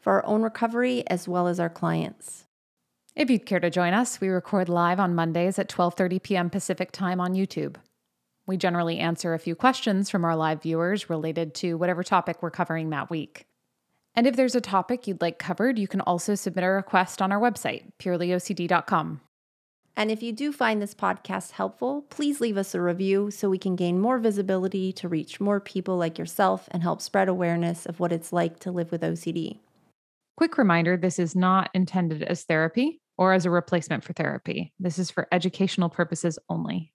for 0.00 0.14
our 0.14 0.26
own 0.26 0.42
recovery 0.42 1.04
as 1.08 1.28
well 1.28 1.48
as 1.48 1.60
our 1.60 1.68
clients. 1.68 2.44
If 3.14 3.30
you'd 3.30 3.46
care 3.46 3.60
to 3.60 3.70
join 3.70 3.94
us, 3.94 4.20
we 4.20 4.28
record 4.28 4.68
live 4.68 5.00
on 5.00 5.14
Mondays 5.14 5.58
at 5.58 5.68
12:30 5.68 6.22
p.m. 6.22 6.50
Pacific 6.50 6.92
Time 6.92 7.20
on 7.20 7.34
YouTube. 7.34 7.76
We 8.46 8.56
generally 8.56 8.98
answer 8.98 9.34
a 9.34 9.38
few 9.38 9.54
questions 9.54 10.08
from 10.08 10.24
our 10.24 10.36
live 10.36 10.62
viewers 10.62 11.10
related 11.10 11.54
to 11.56 11.74
whatever 11.74 12.02
topic 12.02 12.42
we're 12.42 12.50
covering 12.50 12.90
that 12.90 13.10
week. 13.10 13.44
And 14.14 14.26
if 14.26 14.36
there's 14.36 14.54
a 14.54 14.60
topic 14.60 15.06
you'd 15.06 15.20
like 15.20 15.38
covered, 15.38 15.78
you 15.78 15.86
can 15.86 16.00
also 16.00 16.34
submit 16.34 16.64
a 16.64 16.68
request 16.68 17.20
on 17.20 17.30
our 17.30 17.40
website, 17.40 17.92
purelyocd.com. 17.98 19.20
And 19.96 20.10
if 20.12 20.22
you 20.22 20.32
do 20.32 20.52
find 20.52 20.80
this 20.80 20.94
podcast 20.94 21.50
helpful, 21.52 22.02
please 22.02 22.40
leave 22.40 22.56
us 22.56 22.74
a 22.74 22.80
review 22.80 23.32
so 23.32 23.50
we 23.50 23.58
can 23.58 23.74
gain 23.74 24.00
more 24.00 24.18
visibility 24.18 24.92
to 24.92 25.08
reach 25.08 25.40
more 25.40 25.58
people 25.58 25.96
like 25.96 26.18
yourself 26.18 26.68
and 26.70 26.84
help 26.84 27.02
spread 27.02 27.28
awareness 27.28 27.84
of 27.84 27.98
what 27.98 28.12
it's 28.12 28.32
like 28.32 28.60
to 28.60 28.70
live 28.70 28.92
with 28.92 29.02
OCD. 29.02 29.58
Quick 30.38 30.56
reminder 30.56 30.96
this 30.96 31.18
is 31.18 31.34
not 31.34 31.68
intended 31.74 32.22
as 32.22 32.44
therapy 32.44 33.00
or 33.16 33.32
as 33.32 33.44
a 33.44 33.50
replacement 33.50 34.04
for 34.04 34.12
therapy. 34.12 34.72
This 34.78 34.96
is 34.96 35.10
for 35.10 35.26
educational 35.32 35.88
purposes 35.88 36.38
only. 36.48 36.92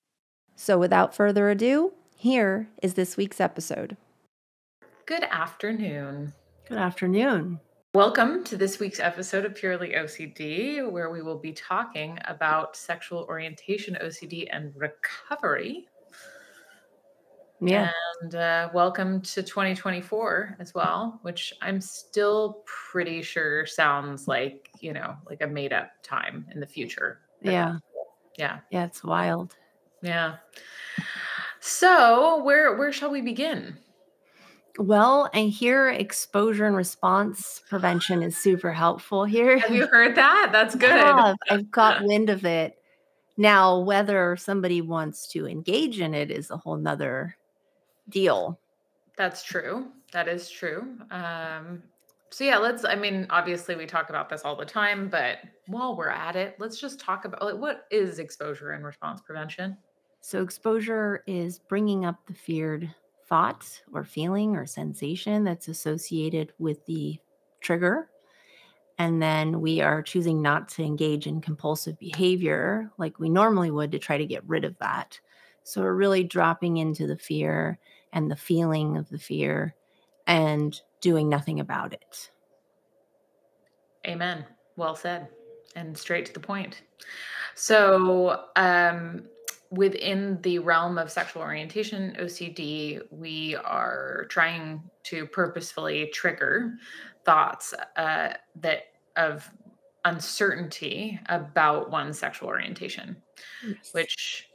So, 0.56 0.78
without 0.78 1.14
further 1.14 1.50
ado, 1.50 1.92
here 2.16 2.70
is 2.82 2.94
this 2.94 3.18
week's 3.18 3.42
episode. 3.42 3.98
Good 5.06 5.24
afternoon. 5.24 6.32
Good 6.70 6.78
afternoon. 6.78 7.60
Welcome 7.94 8.46
to 8.46 8.56
this 8.56 8.80
week's 8.80 9.02
episode 9.02 9.44
of 9.44 9.56
Purely 9.56 9.90
OCD, 9.90 10.90
where 10.90 11.10
we 11.10 11.22
will 11.22 11.38
be 11.38 11.52
talking 11.52 12.20
about 12.24 12.78
sexual 12.78 13.26
orientation 13.28 13.98
OCD 14.02 14.48
and 14.54 14.72
recovery. 14.74 15.90
Yeah. 17.68 17.90
And 18.22 18.36
uh, 18.36 18.70
welcome 18.74 19.22
to 19.22 19.44
2024 19.44 20.58
as 20.60 20.74
well, 20.74 21.20
which 21.24 21.54
I'm 21.62 21.82
still 21.82 22.64
pretty 22.66 23.22
sure 23.22 23.66
sounds 23.66 24.28
like, 24.28 24.70
you 24.80 24.94
know, 24.94 25.16
like 25.30 25.42
a 25.42 25.48
made 25.48 25.74
up 25.74 25.92
time 26.04 26.46
in 26.54 26.60
the 26.60 26.68
future. 26.68 27.20
Yeah. 27.42 27.78
Yeah. 28.38 28.60
Yeah, 28.72 28.86
it's 28.86 29.04
wild. 29.04 29.56
Yeah. 30.02 30.38
So, 31.60 32.44
where 32.44 32.76
where 32.76 32.92
shall 32.92 33.10
we 33.10 33.22
begin? 33.22 33.78
Well, 34.78 35.30
and 35.34 35.50
here 35.50 35.90
exposure 35.90 36.66
and 36.66 36.76
response 36.76 37.62
prevention 37.70 38.24
is 38.24 38.36
super 38.36 38.74
helpful 38.74 39.24
here. 39.24 39.60
Have 39.60 39.74
you 39.74 39.88
heard 39.88 40.16
that? 40.16 40.50
That's 40.52 40.76
good. 40.76 40.90
Yeah, 40.90 41.36
I've 41.50 41.70
got 41.70 42.04
wind 42.06 42.30
of 42.30 42.44
it. 42.44 42.76
Now, 43.38 43.80
whether 43.80 44.36
somebody 44.36 44.82
wants 44.82 45.28
to 45.30 45.48
engage 45.48 46.00
in 46.00 46.14
it 46.14 46.32
is 46.32 46.52
a 46.52 46.58
whole 46.58 46.78
nother 46.78 47.36
deal. 48.10 48.60
That's 49.18 49.44
true. 49.44 49.88
That 50.12 50.28
is 50.28 50.50
true. 50.50 50.98
Um, 51.12 51.84
so 52.30 52.44
yeah, 52.44 52.58
let's. 52.58 52.84
I 52.84 52.96
mean, 52.96 53.28
obviously, 53.30 53.76
we 53.76 53.86
talk 53.86 54.10
about 54.10 54.28
this 54.28 54.42
all 54.44 54.56
the 54.56 54.66
time, 54.66 55.08
but 55.08 55.38
while 55.68 55.96
we're 55.96 56.10
at 56.10 56.36
it, 56.36 56.56
let's 56.58 56.80
just 56.80 57.00
talk 57.00 57.26
about 57.26 57.44
like, 57.44 57.58
what 57.58 57.86
is 57.92 58.18
exposure 58.18 58.72
and 58.72 58.84
response 58.84 59.22
prevention. 59.22 59.78
So, 60.22 60.42
exposure 60.42 61.24
is 61.28 61.60
bringing 61.60 62.06
up 62.06 62.26
the 62.26 62.34
feared 62.34 62.94
thought 63.28 63.82
or 63.94 64.04
feeling 64.04 64.56
or 64.56 64.66
sensation 64.66 65.44
that's 65.44 65.68
associated 65.68 66.54
with 66.58 66.84
the 66.86 67.20
trigger. 67.62 68.10
And 68.98 69.22
then 69.22 69.60
we 69.62 69.82
are 69.82 70.02
choosing 70.02 70.42
not 70.42 70.70
to 70.70 70.84
engage 70.84 71.28
in 71.28 71.42
compulsive 71.42 71.98
behavior 72.00 72.92
like 72.98 73.20
we 73.20 73.30
normally 73.30 73.72
would 73.72 73.92
to 73.92 74.00
try 74.00 74.18
to 74.18 74.26
get 74.26 74.48
rid 74.48 74.66
of 74.66 74.78
that. 74.80 75.20
So 75.64 75.82
we're 75.82 75.94
really 75.94 76.24
dropping 76.24 76.78
into 76.78 77.08
the 77.08 77.18
fear 77.18 77.80
and 78.14 78.32
the 78.32 78.36
feeling 78.36 78.96
of 78.96 79.10
the 79.10 79.18
fear 79.18 79.76
and 80.28 80.80
doing 81.02 81.28
nothing 81.28 81.60
about 81.60 81.92
it. 81.92 82.30
Amen. 84.08 84.46
Well 84.78 84.96
said. 84.96 85.28
And 85.76 85.98
straight 85.98 86.26
to 86.28 86.34
the 86.34 86.40
point. 86.40 86.82
So, 87.56 88.46
um, 88.56 89.24
within 89.72 90.40
the 90.44 90.60
realm 90.60 91.00
of 91.00 91.12
sexual 91.12 91.42
orientation 91.42 92.16
OCD, 92.20 93.02
we 93.10 93.56
are 93.56 94.26
trying 94.30 94.84
to 95.06 95.26
purposefully 95.26 96.12
trigger 96.14 96.76
thoughts 97.26 97.74
uh, 97.96 98.34
that 98.56 98.84
of 99.16 99.50
uncertainty 100.06 101.20
about 101.28 101.90
one's 101.90 102.20
sexual 102.20 102.50
orientation, 102.50 103.16
yes. 103.66 103.94
which 103.94 104.50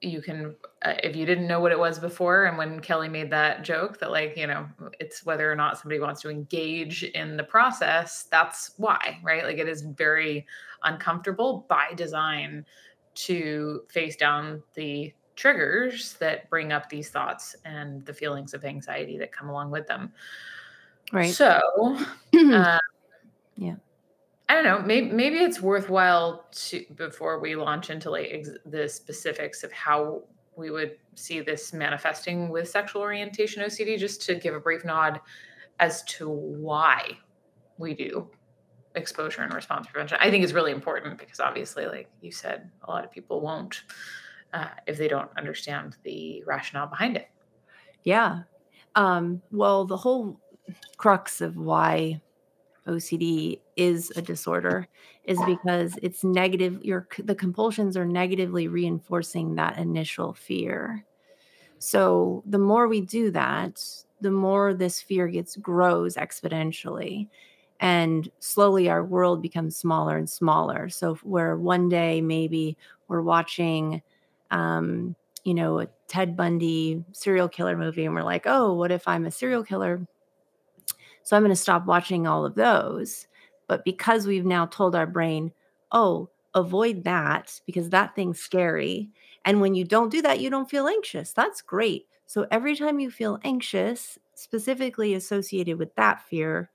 you 0.00 0.20
can 0.20 0.54
uh, 0.84 0.94
if 1.02 1.16
you 1.16 1.24
didn't 1.24 1.46
know 1.46 1.60
what 1.60 1.72
it 1.72 1.78
was 1.78 1.98
before 1.98 2.44
and 2.44 2.58
when 2.58 2.80
kelley 2.80 3.08
made 3.08 3.30
that 3.30 3.62
joke 3.62 3.98
that 3.98 4.10
like 4.10 4.36
you 4.36 4.46
know 4.46 4.68
it's 4.98 5.24
whether 5.24 5.50
or 5.50 5.56
not 5.56 5.78
somebody 5.78 5.98
wants 5.98 6.20
to 6.20 6.28
engage 6.28 7.02
in 7.02 7.36
the 7.36 7.42
process 7.42 8.24
that's 8.24 8.72
why 8.76 9.18
right 9.22 9.44
like 9.44 9.58
it 9.58 9.68
is 9.68 9.82
very 9.82 10.46
uncomfortable 10.84 11.66
by 11.68 11.92
design 11.94 12.64
to 13.14 13.82
face 13.88 14.16
down 14.16 14.62
the 14.74 15.12
triggers 15.40 16.14
that 16.14 16.50
bring 16.50 16.70
up 16.70 16.90
these 16.90 17.08
thoughts 17.08 17.56
and 17.64 18.04
the 18.04 18.12
feelings 18.12 18.52
of 18.52 18.64
anxiety 18.64 19.16
that 19.16 19.32
come 19.32 19.48
along 19.48 19.70
with 19.70 19.86
them. 19.86 20.12
Right. 21.12 21.32
So, 21.32 21.60
uh, 22.34 22.78
yeah. 23.56 23.76
I 24.50 24.54
don't 24.54 24.64
know. 24.64 24.80
Maybe 24.84 25.12
maybe 25.12 25.36
it's 25.36 25.60
worthwhile 25.60 26.44
to 26.50 26.84
before 26.96 27.38
we 27.38 27.54
launch 27.54 27.88
into 27.88 28.10
like 28.10 28.30
ex- 28.32 28.50
the 28.66 28.88
specifics 28.88 29.62
of 29.62 29.70
how 29.70 30.24
we 30.56 30.72
would 30.72 30.96
see 31.14 31.40
this 31.40 31.72
manifesting 31.72 32.48
with 32.48 32.68
sexual 32.68 33.00
orientation 33.00 33.62
OCD, 33.62 33.96
just 33.96 34.22
to 34.22 34.34
give 34.34 34.56
a 34.56 34.58
brief 34.58 34.84
nod 34.84 35.20
as 35.78 36.02
to 36.06 36.28
why 36.28 37.16
we 37.78 37.94
do 37.94 38.28
exposure 38.96 39.42
and 39.42 39.54
response 39.54 39.86
prevention. 39.86 40.18
I 40.20 40.32
think 40.32 40.42
is 40.42 40.52
really 40.52 40.72
important 40.72 41.16
because 41.16 41.38
obviously, 41.38 41.86
like 41.86 42.10
you 42.20 42.32
said, 42.32 42.68
a 42.82 42.90
lot 42.90 43.04
of 43.04 43.12
people 43.12 43.40
won't 43.40 43.84
uh, 44.52 44.70
if 44.88 44.98
they 44.98 45.06
don't 45.06 45.30
understand 45.38 45.96
the 46.02 46.42
rationale 46.44 46.88
behind 46.88 47.16
it. 47.16 47.28
Yeah. 48.02 48.40
Um, 48.96 49.42
well, 49.52 49.84
the 49.84 49.96
whole 49.96 50.40
crux 50.96 51.40
of 51.40 51.56
why 51.56 52.20
OCD 52.86 53.60
is 53.76 54.12
a 54.16 54.22
disorder 54.22 54.88
is 55.24 55.38
because 55.46 55.98
it's 56.02 56.24
negative. 56.24 56.82
Your 56.84 57.06
the 57.18 57.34
compulsions 57.34 57.96
are 57.96 58.06
negatively 58.06 58.68
reinforcing 58.68 59.54
that 59.56 59.78
initial 59.78 60.32
fear. 60.32 61.04
So 61.78 62.42
the 62.46 62.58
more 62.58 62.88
we 62.88 63.00
do 63.00 63.30
that, 63.30 63.82
the 64.20 64.30
more 64.30 64.74
this 64.74 65.00
fear 65.00 65.28
gets 65.28 65.56
grows 65.56 66.16
exponentially 66.16 67.28
and 67.80 68.30
slowly 68.38 68.88
our 68.88 69.02
world 69.02 69.40
becomes 69.40 69.76
smaller 69.76 70.16
and 70.18 70.28
smaller 70.28 70.88
so 70.88 71.14
where 71.22 71.56
one 71.56 71.88
day 71.88 72.20
maybe 72.20 72.76
we're 73.08 73.22
watching 73.22 74.02
um, 74.50 75.16
you 75.44 75.54
know 75.54 75.80
a 75.80 75.88
ted 76.06 76.36
bundy 76.36 77.02
serial 77.12 77.48
killer 77.48 77.76
movie 77.76 78.04
and 78.04 78.14
we're 78.14 78.22
like 78.22 78.42
oh 78.46 78.74
what 78.74 78.92
if 78.92 79.08
i'm 79.08 79.24
a 79.24 79.30
serial 79.30 79.64
killer 79.64 80.06
so 81.22 81.36
i'm 81.36 81.42
going 81.42 81.50
to 81.50 81.56
stop 81.56 81.86
watching 81.86 82.26
all 82.26 82.44
of 82.44 82.54
those 82.54 83.26
but 83.66 83.84
because 83.84 84.26
we've 84.26 84.46
now 84.46 84.66
told 84.66 84.94
our 84.94 85.06
brain 85.06 85.52
oh 85.92 86.28
avoid 86.54 87.04
that 87.04 87.60
because 87.66 87.90
that 87.90 88.14
thing's 88.14 88.40
scary 88.40 89.08
and 89.44 89.60
when 89.60 89.74
you 89.74 89.84
don't 89.84 90.10
do 90.10 90.20
that 90.20 90.40
you 90.40 90.50
don't 90.50 90.70
feel 90.70 90.88
anxious 90.88 91.32
that's 91.32 91.62
great 91.62 92.06
so 92.26 92.46
every 92.50 92.76
time 92.76 92.98
you 93.00 93.10
feel 93.10 93.38
anxious 93.44 94.18
specifically 94.34 95.14
associated 95.14 95.78
with 95.78 95.94
that 95.94 96.20
fear 96.28 96.70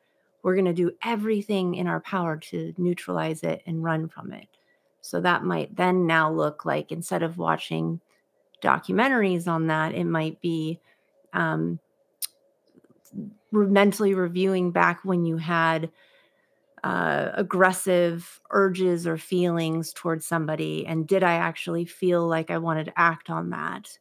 we're 0.46 0.54
going 0.54 0.66
to 0.66 0.74
do 0.74 0.92
everything 1.04 1.74
in 1.74 1.88
our 1.88 2.00
power 2.02 2.38
to 2.38 2.72
neutralize 2.78 3.42
it 3.42 3.64
and 3.66 3.84
run 3.84 4.08
from 4.08 4.32
it. 4.32 4.48
So 5.02 5.20
that 5.22 5.44
might 5.44 5.76
then 5.76 6.06
now 6.06 6.32
look 6.32 6.66
like 6.66 6.92
instead 6.92 7.24
of 7.24 7.40
watching 7.40 8.00
documentaries 8.62 9.48
on 9.48 9.66
that, 9.68 9.96
it 9.96 10.04
might 10.04 10.40
be 10.42 10.80
um, 11.34 11.80
mentally 13.52 14.14
reviewing 14.14 14.72
back 14.72 15.04
when 15.04 15.26
you 15.26 15.38
had 15.38 15.92
uh, 16.84 17.32
aggressive 17.34 18.40
urges 18.52 19.08
or 19.08 19.18
feelings 19.18 19.94
towards 19.94 20.26
somebody. 20.26 20.86
And 20.86 21.08
did 21.08 21.24
I 21.24 21.34
actually 21.34 21.86
feel 21.86 22.28
like 22.28 22.52
I 22.52 22.58
wanted 22.58 22.86
to 22.86 23.00
act 23.00 23.30
on 23.30 23.50
that? 23.52 23.98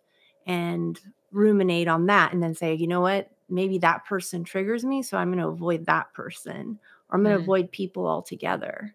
And 0.47 1.01
ruminate 1.33 1.89
on 1.89 2.07
that 2.07 2.33
and 2.33 2.43
then 2.43 2.55
say, 2.55 2.75
you 2.75 2.87
know 2.87 3.01
what? 3.01 3.31
maybe 3.51 3.77
that 3.77 4.07
person 4.07 4.43
triggers 4.43 4.87
me 4.87 5.03
so 5.03 5.19
i'm 5.19 5.29
going 5.29 5.39
to 5.39 5.47
avoid 5.49 5.85
that 5.85 6.11
person 6.15 6.79
or 7.11 7.17
i'm 7.19 7.23
going 7.23 7.35
to 7.35 7.39
mm. 7.39 7.43
avoid 7.43 7.71
people 7.71 8.07
altogether 8.07 8.95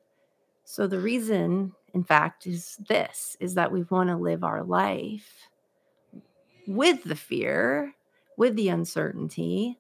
So 0.70 0.86
the 0.86 1.00
reason, 1.00 1.74
in 1.96 2.04
fact, 2.04 2.46
is 2.46 2.78
this 2.88 3.36
is 3.40 3.56
that 3.56 3.72
we 3.72 3.82
want 3.90 4.10
to 4.10 4.16
live 4.16 4.44
our 4.44 4.62
life 4.62 5.50
with 6.68 7.04
the 7.04 7.16
fear, 7.16 7.96
with 8.38 8.56
the 8.56 8.70
uncertainty, 8.70 9.80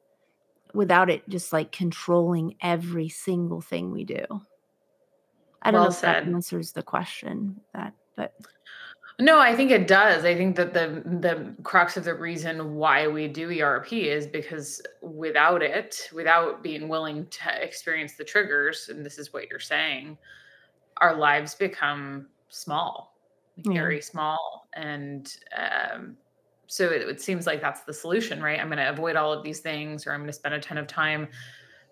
without 0.74 1.10
it 1.10 1.28
just 1.30 1.52
like 1.52 1.72
controlling 1.72 2.56
every 2.62 3.10
single 3.10 3.62
thing 3.62 3.92
we 3.92 4.04
do. 4.04 4.24
I 5.62 5.72
don't 5.72 5.82
Well 5.82 5.90
know 5.90 5.96
if 5.96 6.02
that 6.02 6.24
answers 6.24 6.72
the 6.72 6.84
question 6.84 7.60
that 7.74 7.94
but 8.16 8.34
No, 9.20 9.40
I 9.40 9.56
think 9.56 9.72
it 9.72 9.88
does. 9.88 10.26
I 10.26 10.36
think 10.36 10.56
that 10.56 10.74
the 10.74 11.04
the 11.06 11.54
crux 11.64 11.98
of 11.98 12.04
the 12.06 12.14
reason 12.14 12.76
why 12.76 13.08
we 13.08 13.28
do 13.28 13.50
ERP 13.62 13.94
is 13.94 14.28
because 14.28 14.82
without 15.02 15.62
it, 15.62 16.10
without 16.14 16.64
being 16.64 16.88
willing 16.88 17.26
to 17.28 17.64
experience 17.64 18.14
the 18.14 18.24
triggers, 18.24 18.90
and 18.90 19.06
this 19.06 19.18
is 19.18 19.34
what 19.34 19.50
you're 19.50 19.60
saying, 19.60 20.18
our 20.98 21.16
lives 21.16 21.56
become 21.56 22.28
small, 22.50 23.16
yeah. 23.58 23.74
very 23.74 24.02
small. 24.02 24.68
And 24.74 25.34
um, 25.58 26.16
so 26.72 26.86
it, 26.86 27.02
it 27.02 27.20
seems 27.20 27.48
like 27.48 27.62
that's 27.62 27.82
the 27.82 27.94
solution, 27.94 28.44
right? 28.44 28.60
I'm 28.60 28.68
going 28.68 28.78
to 28.78 28.90
avoid 28.90 29.16
all 29.16 29.34
of 29.34 29.44
these 29.44 29.60
things, 29.60 30.06
or 30.06 30.14
I'm 30.14 30.20
going 30.20 30.28
to 30.28 30.34
spend 30.34 30.54
a 30.54 30.60
ton 30.60 30.78
of 30.78 30.86
time 30.86 31.28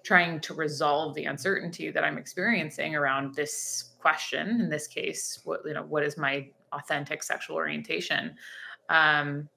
trying 0.03 0.39
to 0.41 0.53
resolve 0.53 1.15
the 1.15 1.25
uncertainty 1.25 1.89
that 1.89 2.03
I'm 2.03 2.19
experiencing 2.19 2.95
around 2.95 3.33
this 3.33 3.95
question. 3.99 4.61
In 4.61 4.69
this 4.69 4.85
case, 4.85 5.41
what 5.45 5.61
you 5.65 5.73
know, 5.73 5.81
what 5.81 6.03
is 6.03 6.15
my 6.15 6.47
authentic 6.73 7.23
sexual 7.23 7.55
orientation? 7.55 8.35
Um, 8.89 9.49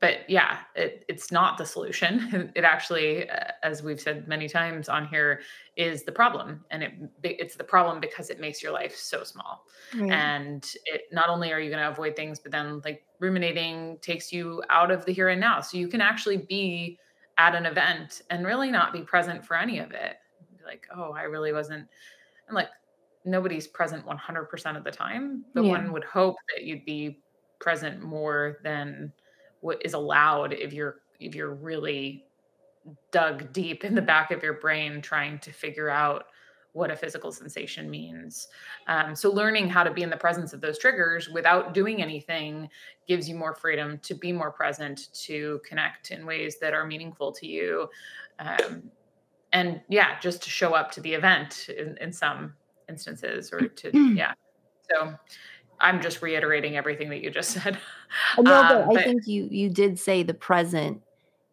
but 0.00 0.28
yeah, 0.28 0.60
it, 0.74 1.04
it's 1.08 1.30
not 1.30 1.58
the 1.58 1.66
solution. 1.66 2.52
It 2.56 2.64
actually, 2.64 3.28
uh, 3.28 3.52
as 3.62 3.82
we've 3.82 4.00
said 4.00 4.26
many 4.26 4.48
times 4.48 4.88
on 4.88 5.06
here, 5.06 5.42
is 5.76 6.04
the 6.04 6.12
problem, 6.12 6.64
and 6.70 6.82
it 6.82 6.92
it's 7.22 7.56
the 7.56 7.64
problem 7.64 8.00
because 8.00 8.30
it 8.30 8.40
makes 8.40 8.62
your 8.62 8.72
life 8.72 8.96
so 8.96 9.24
small. 9.24 9.66
Right. 9.94 10.10
And 10.10 10.64
it 10.86 11.02
not 11.12 11.28
only 11.28 11.52
are 11.52 11.60
you 11.60 11.70
going 11.70 11.82
to 11.82 11.90
avoid 11.90 12.16
things, 12.16 12.40
but 12.40 12.52
then 12.52 12.80
like 12.84 13.04
ruminating 13.20 13.98
takes 14.00 14.32
you 14.32 14.62
out 14.70 14.90
of 14.90 15.04
the 15.04 15.12
here 15.12 15.28
and 15.28 15.40
now, 15.40 15.60
so 15.60 15.76
you 15.78 15.88
can 15.88 16.00
actually 16.00 16.38
be 16.38 16.98
at 17.38 17.54
an 17.54 17.66
event 17.66 18.22
and 18.30 18.46
really 18.46 18.70
not 18.70 18.92
be 18.92 19.02
present 19.02 19.44
for 19.44 19.56
any 19.56 19.78
of 19.78 19.92
it. 19.92 20.16
Be 20.58 20.64
like, 20.64 20.86
oh, 20.94 21.12
I 21.12 21.22
really 21.22 21.52
wasn't, 21.52 21.88
and 22.48 22.54
like 22.54 22.68
nobody's 23.24 23.66
present 23.68 24.06
100% 24.06 24.76
of 24.76 24.84
the 24.84 24.90
time, 24.90 25.44
but 25.54 25.64
Yeah. 25.64 25.68
one 25.68 25.92
would 25.92 26.04
hope 26.04 26.36
that 26.54 26.64
you'd 26.64 26.84
be 26.86 27.22
present 27.60 28.02
more 28.02 28.58
than 28.64 29.12
what 29.60 29.84
is 29.84 29.94
allowed 29.94 30.52
if 30.52 30.72
you're 30.72 31.02
if 31.20 31.34
you're 31.34 31.54
really 31.54 32.24
dug 33.10 33.52
deep 33.52 33.84
in 33.84 33.94
the 33.94 34.02
back 34.02 34.30
of 34.30 34.42
your 34.42 34.54
brain 34.54 35.02
trying 35.02 35.38
to 35.38 35.52
figure 35.52 35.90
out 35.90 36.26
what 36.72 36.90
a 36.90 36.96
physical 36.96 37.32
sensation 37.32 37.90
means. 37.90 38.48
Um, 38.86 39.14
so 39.16 39.30
learning 39.30 39.68
how 39.68 39.82
to 39.82 39.92
be 39.92 40.02
in 40.02 40.10
the 40.10 40.16
presence 40.16 40.52
of 40.52 40.60
those 40.60 40.78
triggers 40.78 41.28
without 41.28 41.74
doing 41.74 42.00
anything 42.00 42.68
gives 43.08 43.28
you 43.28 43.34
more 43.34 43.54
freedom 43.54 43.98
to 44.04 44.14
be 44.14 44.32
more 44.32 44.52
present, 44.52 45.12
to 45.24 45.60
connect 45.66 46.12
in 46.12 46.24
ways 46.24 46.58
that 46.60 46.72
are 46.72 46.86
meaningful 46.86 47.32
to 47.32 47.46
you. 47.46 47.88
Um, 48.38 48.84
and 49.52 49.80
yeah, 49.88 50.18
just 50.20 50.42
to 50.44 50.50
show 50.50 50.74
up 50.74 50.92
to 50.92 51.00
the 51.00 51.12
event 51.12 51.68
in, 51.76 51.96
in 52.00 52.12
some 52.12 52.54
instances 52.88 53.52
or 53.52 53.60
to, 53.60 53.90
yeah. 54.14 54.32
So 54.88 55.14
I'm 55.80 56.00
just 56.00 56.22
reiterating 56.22 56.76
everything 56.76 57.10
that 57.10 57.22
you 57.22 57.30
just 57.30 57.50
said. 57.62 57.78
I 58.38 58.42
know, 58.42 58.64
but 58.64 58.78
Um, 58.78 58.90
I 58.90 58.94
but 58.94 59.02
think 59.02 59.26
you 59.26 59.48
you 59.50 59.68
did 59.70 59.98
say 59.98 60.22
the 60.22 60.34
present 60.34 61.02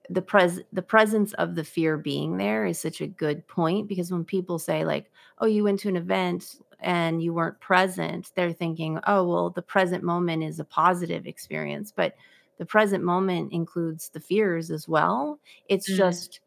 the 0.10 0.22
pres 0.24 0.62
the 0.74 0.84
presence 0.84 1.34
of 1.36 1.56
the 1.56 1.64
fear 1.66 1.98
being 1.98 2.38
there 2.38 2.66
is 2.66 2.80
such 2.80 3.02
a 3.02 3.08
good 3.08 3.48
point 3.48 3.88
because 3.88 4.12
when 4.12 4.26
people 4.26 4.60
say 4.60 4.86
like, 4.86 5.12
"Oh, 5.40 5.48
you 5.48 5.64
went 5.66 5.80
to 5.82 5.90
an 5.90 5.98
event 5.98 6.58
and 6.80 7.24
you 7.24 7.34
weren't 7.34 7.62
present," 7.62 8.32
they're 8.36 8.54
thinking, 8.54 9.00
"Oh, 9.08 9.28
well, 9.28 9.50
the 9.52 9.64
present 9.64 10.04
moment 10.04 10.44
is 10.44 10.60
a 10.60 10.66
positive 10.66 11.28
experience." 11.28 11.92
But 11.94 12.16
the 12.60 12.66
present 12.68 13.04
moment 13.04 13.54
includes 13.54 14.10
the 14.12 14.22
fears 14.22 14.72
as 14.72 14.88
well. 14.88 15.40
It's 15.70 15.90
mm, 15.90 15.98
just 15.98 16.42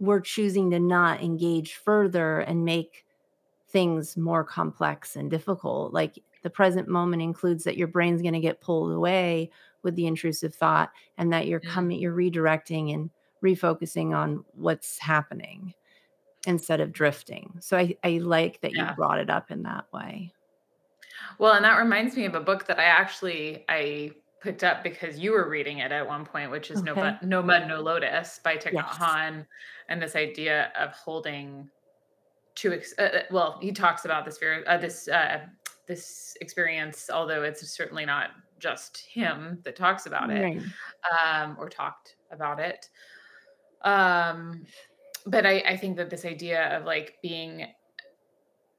we're 0.00 0.20
choosing 0.20 0.70
to 0.70 0.80
not 0.80 1.22
engage 1.22 1.74
further 1.76 2.40
and 2.40 2.64
make 2.64 3.04
things 3.70 4.16
more 4.16 4.44
complex 4.44 5.16
and 5.16 5.30
difficult. 5.30 5.92
Like 5.92 6.18
the 6.42 6.50
present 6.50 6.88
moment 6.88 7.22
includes 7.22 7.64
that 7.64 7.76
your 7.76 7.88
brain's 7.88 8.22
going 8.22 8.34
to 8.34 8.40
get 8.40 8.60
pulled 8.60 8.92
away 8.92 9.50
with 9.82 9.94
the 9.96 10.06
intrusive 10.06 10.54
thought 10.54 10.90
and 11.18 11.32
that 11.32 11.46
you're 11.46 11.60
mm, 11.62 11.66
coming 11.70 12.00
you're 12.00 12.14
redirecting 12.14 12.94
and 12.94 13.10
refocusing 13.44 14.14
on 14.14 14.44
what's 14.52 14.98
happening 14.98 15.74
instead 16.46 16.80
of 16.80 16.92
drifting. 16.92 17.56
So 17.60 17.76
I 17.78 17.96
I 18.04 18.18
like 18.18 18.60
that 18.62 18.74
you 18.74 18.86
brought 18.88 19.18
it 19.18 19.30
up 19.30 19.50
in 19.50 19.62
that 19.64 19.86
way. 19.92 20.34
Well, 21.38 21.54
and 21.54 21.64
that 21.64 21.78
reminds 21.78 22.16
me 22.16 22.24
of 22.26 22.34
a 22.34 22.40
book 22.40 22.66
that 22.66 22.78
I 22.78 22.84
actually 22.84 23.64
I 23.68 24.12
picked 24.40 24.64
up 24.64 24.82
because 24.82 25.18
you 25.18 25.32
were 25.32 25.48
reading 25.48 25.78
it 25.78 25.92
at 25.92 26.06
one 26.06 26.24
point, 26.24 26.50
which 26.50 26.70
is 26.70 26.82
No 26.82 26.94
Mud, 26.96 27.18
Okay. 27.18 27.26
no 27.26 27.42
Mud, 27.42 27.66
No 27.68 27.80
Lotus 27.80 28.40
by 28.42 28.56
Thich 28.56 28.74
Nhat 28.74 28.88
Yes. 28.88 28.98
Hanh, 28.98 29.46
and 29.88 30.00
this 30.00 30.16
idea 30.16 30.72
of 30.78 30.92
holding 30.92 31.70
to 32.56 32.72
ex- 32.72 32.94
uh, 32.98 33.02
uh, 33.02 33.22
well, 33.30 33.58
he 33.60 33.72
talks 33.72 34.04
about 34.04 34.24
this 34.24 34.38
fear, 34.38 34.64
uh, 34.66 34.76
this 34.76 35.08
uh, 35.08 35.40
this 35.86 36.36
experience, 36.40 37.10
although 37.12 37.42
it's 37.42 37.66
certainly 37.70 38.04
not 38.04 38.30
just 38.58 38.98
him 38.98 39.58
that 39.64 39.74
talks 39.74 40.06
about 40.06 40.30
it 40.30 40.42
Right. 40.42 40.62
um, 41.42 41.56
or 41.58 41.68
talked 41.68 42.16
about 42.30 42.60
it. 42.60 42.88
Um, 43.82 44.64
but 45.26 45.46
I, 45.46 45.62
I 45.66 45.76
think 45.76 45.96
that 45.96 46.10
this 46.10 46.24
idea 46.24 46.76
of 46.76 46.84
like 46.84 47.16
being 47.22 47.66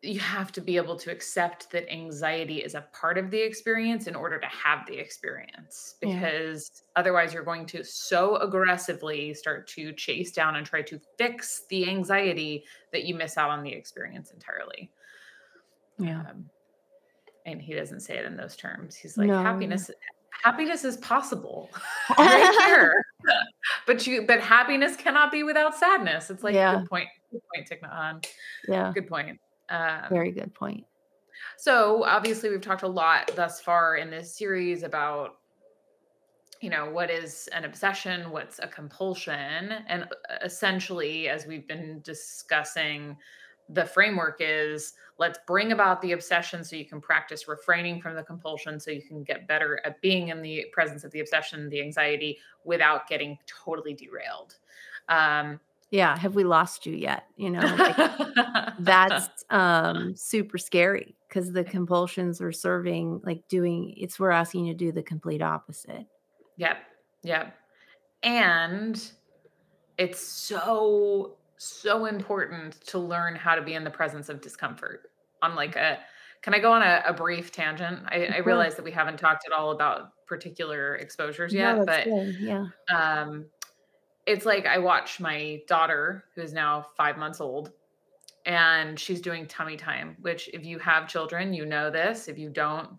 you 0.03 0.19
have 0.19 0.51
to 0.51 0.61
be 0.61 0.77
able 0.77 0.95
to 0.95 1.11
accept 1.11 1.69
that 1.69 1.87
anxiety 1.91 2.57
is 2.57 2.73
a 2.73 2.85
part 2.91 3.19
of 3.19 3.29
the 3.29 3.39
experience 3.39 4.07
in 4.07 4.15
order 4.15 4.39
to 4.39 4.47
have 4.47 4.85
the 4.87 4.97
experience 4.97 5.95
Yeah. 6.01 6.15
because 6.15 6.83
otherwise 6.95 7.33
you're 7.33 7.43
going 7.43 7.67
to 7.67 7.83
so 7.83 8.37
aggressively 8.37 9.33
start 9.35 9.67
to 9.69 9.93
chase 9.93 10.31
down 10.31 10.55
and 10.55 10.65
try 10.65 10.81
to 10.81 10.99
fix 11.19 11.65
the 11.69 11.87
anxiety 11.87 12.63
that 12.91 13.03
you 13.03 13.13
miss 13.13 13.37
out 13.37 13.51
on 13.51 13.61
the 13.63 13.71
experience 13.71 14.31
entirely 14.31 14.91
Yeah. 15.99 16.21
um, 16.21 16.49
and 17.45 17.61
he 17.61 17.73
doesn't 17.75 17.99
say 17.99 18.17
it 18.17 18.25
in 18.25 18.35
those 18.35 18.55
terms 18.55 18.95
he's 18.95 19.17
like 19.17 19.27
No. 19.27 19.41
happiness 19.43 19.91
happiness 20.43 20.83
is 20.83 20.97
possible 20.97 21.69
right 22.17 22.65
here 22.65 23.05
but 23.85 24.07
you 24.07 24.23
but 24.25 24.39
happiness 24.39 24.95
cannot 24.95 25.31
be 25.31 25.43
without 25.43 25.75
sadness 25.77 26.31
it's 26.31 26.41
like 26.43 26.55
Yeah. 26.55 26.79
good 26.79 26.89
point 26.89 27.09
good 27.31 27.41
point 27.53 27.69
Thich 27.69 27.81
Nhat 27.81 27.93
Hanh. 27.93 28.25
Yeah. 28.67 28.91
good 28.95 29.07
point 29.07 29.39
um 29.71 30.03
Very 30.09 30.31
good 30.31 30.53
point. 30.53 30.85
So 31.57 32.03
obviously 32.03 32.49
we've 32.49 32.61
talked 32.61 32.83
a 32.83 32.87
lot 32.87 33.31
thus 33.35 33.61
far 33.61 33.95
in 33.95 34.11
this 34.11 34.35
series 34.35 34.83
about 34.83 35.37
you 36.59 36.69
know 36.69 36.91
what 36.91 37.09
is 37.09 37.49
an 37.53 37.65
obsession, 37.65 38.29
what's 38.29 38.59
a 38.59 38.67
compulsion, 38.67 39.33
and 39.87 40.03
uh, 40.03 40.35
essentially 40.43 41.27
as 41.27 41.47
we've 41.47 41.67
been 41.67 42.01
discussing 42.03 43.17
the 43.69 43.85
framework 43.85 44.37
is 44.39 44.93
let's 45.17 45.39
bring 45.47 45.71
about 45.71 46.01
the 46.01 46.11
obsession 46.11 46.63
so 46.63 46.75
you 46.75 46.85
can 46.85 46.99
practice 46.99 47.47
refraining 47.47 48.01
from 48.01 48.15
the 48.15 48.23
compulsion 48.23 48.79
so 48.79 48.91
you 48.91 49.01
can 49.01 49.23
get 49.23 49.47
better 49.47 49.79
at 49.85 50.01
being 50.01 50.27
in 50.27 50.41
the 50.41 50.65
presence 50.73 51.03
of 51.05 51.11
the 51.11 51.21
obsession, 51.21 51.69
the 51.69 51.81
anxiety 51.81 52.37
without 52.65 53.07
getting 53.07 53.37
totally 53.47 53.93
derailed. 53.93 54.57
Um 55.09 55.59
Yeah, 55.91 56.17
have 56.17 56.35
we 56.35 56.45
lost 56.45 56.85
you 56.85 56.95
yet? 56.95 57.25
You 57.35 57.51
know, 57.51 57.75
like 57.77 57.97
that's 58.79 59.43
um 59.49 60.15
super 60.15 60.57
scary 60.57 61.15
because 61.27 61.51
the 61.51 61.63
compulsions 61.63 62.41
are 62.41 62.51
serving 62.51 63.21
like 63.23 63.47
doing 63.47 63.93
it's 63.97 64.19
we're 64.19 64.31
asking 64.31 64.65
you 64.65 64.73
to 64.73 64.77
do 64.77 64.91
the 64.91 65.03
complete 65.03 65.41
opposite. 65.41 66.07
Yep. 66.57 66.77
Yep. 67.23 67.53
And 68.23 69.11
it's 69.97 70.19
so, 70.19 71.35
so 71.57 72.05
important 72.05 72.81
to 72.87 72.99
learn 72.99 73.35
how 73.35 73.55
to 73.55 73.61
be 73.61 73.73
in 73.73 73.83
the 73.83 73.89
presence 73.89 74.29
of 74.29 74.41
discomfort 74.41 75.11
on 75.41 75.55
like 75.55 75.75
a 75.75 75.99
can 76.41 76.55
I 76.55 76.59
go 76.59 76.71
on 76.71 76.81
a, 76.81 77.03
a 77.05 77.13
brief 77.13 77.51
tangent? 77.51 77.99
I, 78.07 78.25
I 78.25 78.37
realize 78.39 78.75
that 78.75 78.83
we 78.83 78.91
haven't 78.91 79.17
talked 79.17 79.45
at 79.45 79.51
all 79.51 79.71
about 79.71 80.09
particular 80.25 80.95
exposures 80.95 81.53
yet, 81.53 81.85
that's 81.85 81.85
but 81.85 82.03
good. 82.05 82.35
Yeah. 82.39 82.65
um, 82.91 83.45
it's 84.31 84.45
like 84.45 84.65
I 84.65 84.77
watch 84.77 85.19
my 85.19 85.61
daughter, 85.67 86.23
who's 86.35 86.53
now 86.53 86.87
five 86.95 87.17
months 87.17 87.41
old, 87.41 87.71
and 88.45 88.99
she's 88.99 89.21
doing 89.21 89.45
tummy 89.45 89.75
time, 89.75 90.15
which, 90.21 90.49
if 90.53 90.65
you 90.65 90.79
have 90.79 91.07
children, 91.07 91.53
you 91.53 91.65
know 91.65 91.91
this. 91.91 92.27
If 92.27 92.37
you 92.37 92.49
don't, 92.49 92.89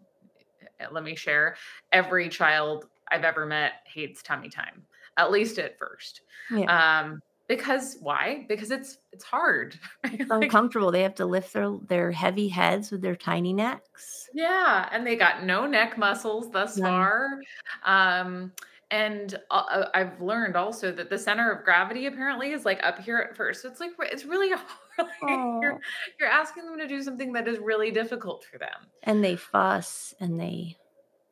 eh, 0.78 0.86
let 0.90 1.02
me 1.02 1.16
share. 1.16 1.56
Every 1.90 2.28
child 2.28 2.86
I've 3.10 3.24
ever 3.24 3.46
met 3.46 3.72
hates 3.84 4.22
tummy 4.22 4.50
time, 4.50 4.82
at 5.16 5.32
least 5.32 5.58
at 5.58 5.78
first. 5.78 6.20
Yeah. 6.50 7.00
Um, 7.00 7.22
because 7.48 7.96
why? 8.00 8.46
Because 8.48 8.70
it's 8.70 8.98
it's 9.12 9.24
hard. 9.24 9.78
It's 10.04 10.30
like 10.30 10.44
uncomfortable. 10.44 10.90
They 10.90 11.02
have 11.02 11.14
to 11.16 11.26
lift 11.26 11.52
their 11.52 11.76
their 11.88 12.12
heavy 12.12 12.48
heads 12.48 12.90
with 12.90 13.02
their 13.02 13.16
tiny 13.16 13.52
necks. 13.52 14.28
Yeah, 14.34 14.88
and 14.92 15.06
they 15.06 15.16
got 15.16 15.44
no 15.44 15.66
neck 15.66 15.98
muscles 15.98 16.50
thus 16.50 16.78
far. 16.78 17.40
Um, 17.84 18.52
and 18.92 19.40
uh, 19.50 19.54
uh, 19.54 19.88
I've 19.94 20.20
learned 20.20 20.54
also 20.54 20.92
that 20.92 21.08
the 21.08 21.18
center 21.18 21.50
of 21.50 21.64
gravity 21.64 22.04
apparently 22.04 22.52
is 22.52 22.66
like 22.66 22.78
up 22.84 22.98
here 22.98 23.16
at 23.18 23.34
first. 23.34 23.62
So 23.62 23.70
it's 23.70 23.80
like 23.80 23.92
it's 24.00 24.26
really 24.26 24.50
hard. 25.00 25.62
you're, 25.62 25.80
you're 26.20 26.28
asking 26.28 26.66
them 26.66 26.76
to 26.78 26.86
do 26.86 27.02
something 27.02 27.32
that 27.32 27.48
is 27.48 27.58
really 27.58 27.90
difficult 27.90 28.44
for 28.44 28.58
them. 28.58 28.68
And 29.02 29.24
they 29.24 29.34
fuss 29.34 30.14
and 30.20 30.38
they 30.38 30.76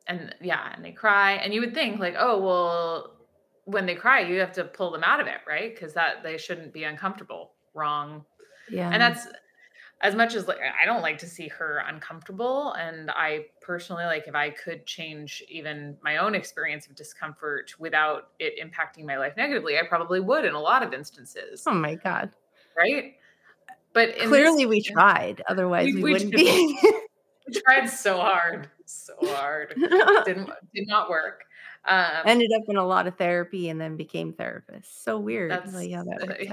and 0.07 0.33
yeah, 0.41 0.73
and 0.75 0.83
they 0.83 0.91
cry. 0.91 1.33
And 1.33 1.53
you 1.53 1.61
would 1.61 1.75
think 1.75 1.99
like, 1.99 2.15
oh 2.17 2.41
well, 2.41 3.13
when 3.65 3.85
they 3.85 3.95
cry, 3.95 4.21
you 4.21 4.39
have 4.39 4.53
to 4.53 4.63
pull 4.63 4.89
them 4.89 5.03
out 5.03 5.19
of 5.19 5.27
it, 5.27 5.41
right? 5.47 5.71
Because 5.71 5.93
that 5.93 6.23
they 6.23 6.39
shouldn't 6.39 6.73
be 6.73 6.83
uncomfortable. 6.83 7.51
Wrong. 7.75 8.25
yeah. 8.71 8.89
And 8.91 8.99
that's 8.99 9.27
as 10.01 10.15
much 10.15 10.35
as 10.35 10.47
like 10.47 10.57
I 10.59 10.85
don't 10.85 11.01
like 11.01 11.17
to 11.19 11.27
see 11.27 11.47
her 11.47 11.83
uncomfortable 11.87 12.73
and 12.73 13.09
I 13.11 13.45
personally 13.61 14.05
like 14.05 14.27
if 14.27 14.35
I 14.35 14.49
could 14.49 14.85
change 14.85 15.43
even 15.49 15.97
my 16.03 16.17
own 16.17 16.35
experience 16.35 16.87
of 16.87 16.95
discomfort 16.95 17.73
without 17.79 18.29
it 18.39 18.53
impacting 18.61 19.05
my 19.05 19.17
life 19.17 19.33
negatively 19.37 19.77
I 19.77 19.83
probably 19.87 20.19
would 20.19 20.45
in 20.45 20.53
a 20.53 20.59
lot 20.59 20.83
of 20.83 20.93
instances. 20.93 21.63
Oh 21.67 21.73
my 21.73 21.95
god. 21.95 22.31
Right? 22.77 23.15
But 23.93 24.17
clearly 24.17 24.63
this, 24.63 24.69
we 24.69 24.81
tried 24.81 25.41
otherwise 25.47 25.85
we, 25.85 26.03
we 26.03 26.13
wouldn't 26.13 26.31
be. 26.33 26.79
We 27.47 27.59
tried 27.65 27.87
so 27.87 28.17
hard 28.17 28.69
so 28.91 29.13
hard. 29.21 29.73
Didn't 30.25 30.49
did 30.73 30.87
not 30.87 31.09
work 31.09 31.43
um, 31.85 32.23
Ended 32.25 32.51
up 32.55 32.63
in 32.67 32.77
a 32.77 32.85
lot 32.85 33.07
of 33.07 33.17
therapy 33.17 33.69
and 33.69 33.81
then 33.81 33.97
became 33.97 34.33
therapist. 34.33 35.03
So 35.03 35.17
weird. 35.17 35.49
That's 35.49 35.73
like 35.73 35.91
how 35.91 36.03
that 36.03 36.27
works 36.27 36.51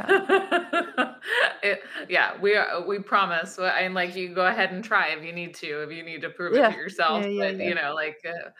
out. 0.98 1.16
it, 1.62 1.80
yeah, 2.08 2.40
we 2.40 2.56
are, 2.56 2.86
we 2.86 2.98
promise. 2.98 3.58
And 3.58 3.92
like 3.92 4.16
you 4.16 4.34
go 4.34 4.46
ahead 4.46 4.72
and 4.72 4.82
try 4.82 5.08
if 5.08 5.22
you 5.22 5.32
need 5.34 5.54
to, 5.56 5.82
if 5.82 5.92
you 5.92 6.02
need 6.02 6.22
to 6.22 6.30
prove 6.30 6.54
yeah. 6.54 6.70
it 6.70 6.72
to 6.72 6.78
yourself. 6.78 7.24
Yeah, 7.24 7.28
yeah, 7.28 7.52
but 7.52 7.64
you 7.64 7.74
know, 7.74 7.94
like 7.94 8.18
uh, 8.26 8.50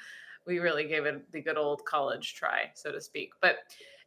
we 0.47 0.59
really 0.59 0.87
gave 0.87 1.07
it 1.07 1.31
the 1.33 1.41
good 1.41 1.57
old 1.57 1.85
college 1.87 2.35
try, 2.35 2.71
so 2.75 2.93
to 2.93 3.01
speak. 3.01 3.31
But 3.41 3.57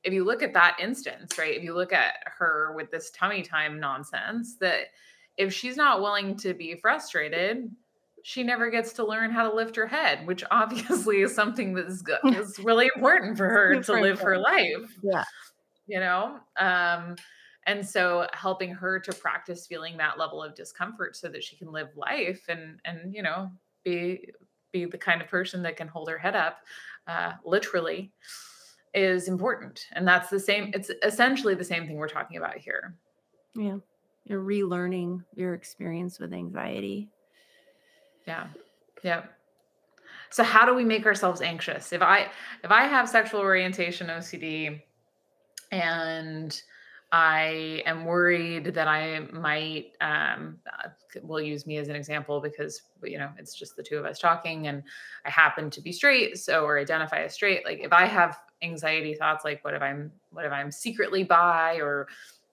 if 0.03 0.13
you 0.13 0.23
look 0.23 0.43
at 0.43 0.53
that 0.53 0.77
instance, 0.79 1.39
right? 1.39 1.55
If 1.55 1.63
you 1.63 1.73
look 1.73 1.93
at 1.93 2.13
her 2.25 2.73
with 2.75 2.91
this 2.91 3.09
tummy 3.09 3.41
time 3.41 3.79
nonsense, 3.79 4.57
that 4.57 4.87
if 5.37 5.51
she's 5.51 5.77
not 5.77 6.01
willing 6.01 6.35
to 6.37 6.53
be 6.53 6.75
frustrated, 6.75 7.71
she 8.23 8.43
never 8.43 8.69
gets 8.69 8.93
to 8.93 9.05
learn 9.05 9.31
how 9.31 9.49
to 9.49 9.55
lift 9.55 9.75
her 9.75 9.87
head, 9.87 10.25
which 10.25 10.43
obviously 10.51 11.21
is 11.21 11.33
something 11.33 11.73
that 11.73 11.87
is, 11.87 12.03
is 12.25 12.59
really 12.59 12.89
important 12.95 13.37
for 13.37 13.49
her 13.49 13.81
to 13.81 13.93
live 13.93 14.19
her 14.19 14.37
life. 14.37 14.97
Yeah. 15.03 15.23
You 15.87 15.99
know? 15.99 16.39
Um, 16.57 17.15
and 17.67 17.87
so 17.87 18.27
helping 18.33 18.71
her 18.71 18.99
to 18.99 19.13
practice 19.13 19.67
feeling 19.67 19.97
that 19.97 20.17
level 20.17 20.41
of 20.41 20.55
discomfort 20.55 21.15
so 21.15 21.27
that 21.29 21.43
she 21.43 21.55
can 21.55 21.71
live 21.71 21.89
life 21.95 22.43
and 22.49 22.79
and 22.85 23.13
you 23.13 23.21
know 23.21 23.51
be 23.83 24.27
be 24.71 24.85
the 24.85 24.97
kind 24.97 25.21
of 25.21 25.27
person 25.27 25.61
that 25.63 25.75
can 25.75 25.87
hold 25.87 26.09
her 26.09 26.17
head 26.17 26.35
up 26.35 26.59
uh, 27.07 27.33
literally 27.45 28.11
is 28.93 29.27
important 29.27 29.85
and 29.93 30.07
that's 30.07 30.29
the 30.29 30.39
same 30.39 30.71
it's 30.73 30.91
essentially 31.03 31.55
the 31.55 31.63
same 31.63 31.87
thing 31.87 31.95
we're 31.95 32.07
talking 32.07 32.37
about 32.37 32.57
here 32.57 32.95
yeah 33.55 33.77
you're 34.25 34.43
relearning 34.43 35.23
your 35.35 35.53
experience 35.53 36.19
with 36.19 36.33
anxiety 36.33 37.09
yeah. 38.25 38.47
Yeah. 39.03 39.23
So 40.29 40.43
how 40.43 40.65
do 40.65 40.73
we 40.73 40.85
make 40.85 41.05
ourselves 41.05 41.41
anxious? 41.41 41.91
If 41.91 42.01
I 42.01 42.27
if 42.63 42.71
I 42.71 42.83
have 42.83 43.09
sexual 43.09 43.41
orientation 43.41 44.07
OCD 44.07 44.81
and 45.71 46.61
I 47.11 47.83
am 47.85 48.05
worried 48.05 48.73
that 48.73 48.87
I 48.87 49.19
might 49.33 49.91
um 49.99 50.59
will 51.23 51.41
use 51.41 51.67
me 51.67 51.77
as 51.77 51.89
an 51.89 51.95
example 51.95 52.39
because 52.39 52.83
you 53.03 53.17
know 53.17 53.29
it's 53.37 53.53
just 53.53 53.75
the 53.75 53.83
two 53.83 53.97
of 53.97 54.05
us 54.05 54.17
talking 54.17 54.67
and 54.67 54.83
I 55.25 55.29
happen 55.29 55.69
to 55.71 55.81
be 55.81 55.91
straight 55.91 56.37
so 56.37 56.63
or 56.63 56.79
identify 56.79 57.23
as 57.23 57.33
straight 57.33 57.65
like 57.65 57.79
if 57.79 57.91
I 57.91 58.05
have 58.05 58.37
anxiety 58.61 59.13
thoughts 59.13 59.43
like 59.43 59.63
what 59.65 59.73
if 59.73 59.81
I'm 59.81 60.11
what 60.31 60.45
if 60.45 60.53
I'm 60.53 60.71
secretly 60.71 61.23
bi 61.23 61.75
or 61.81 62.07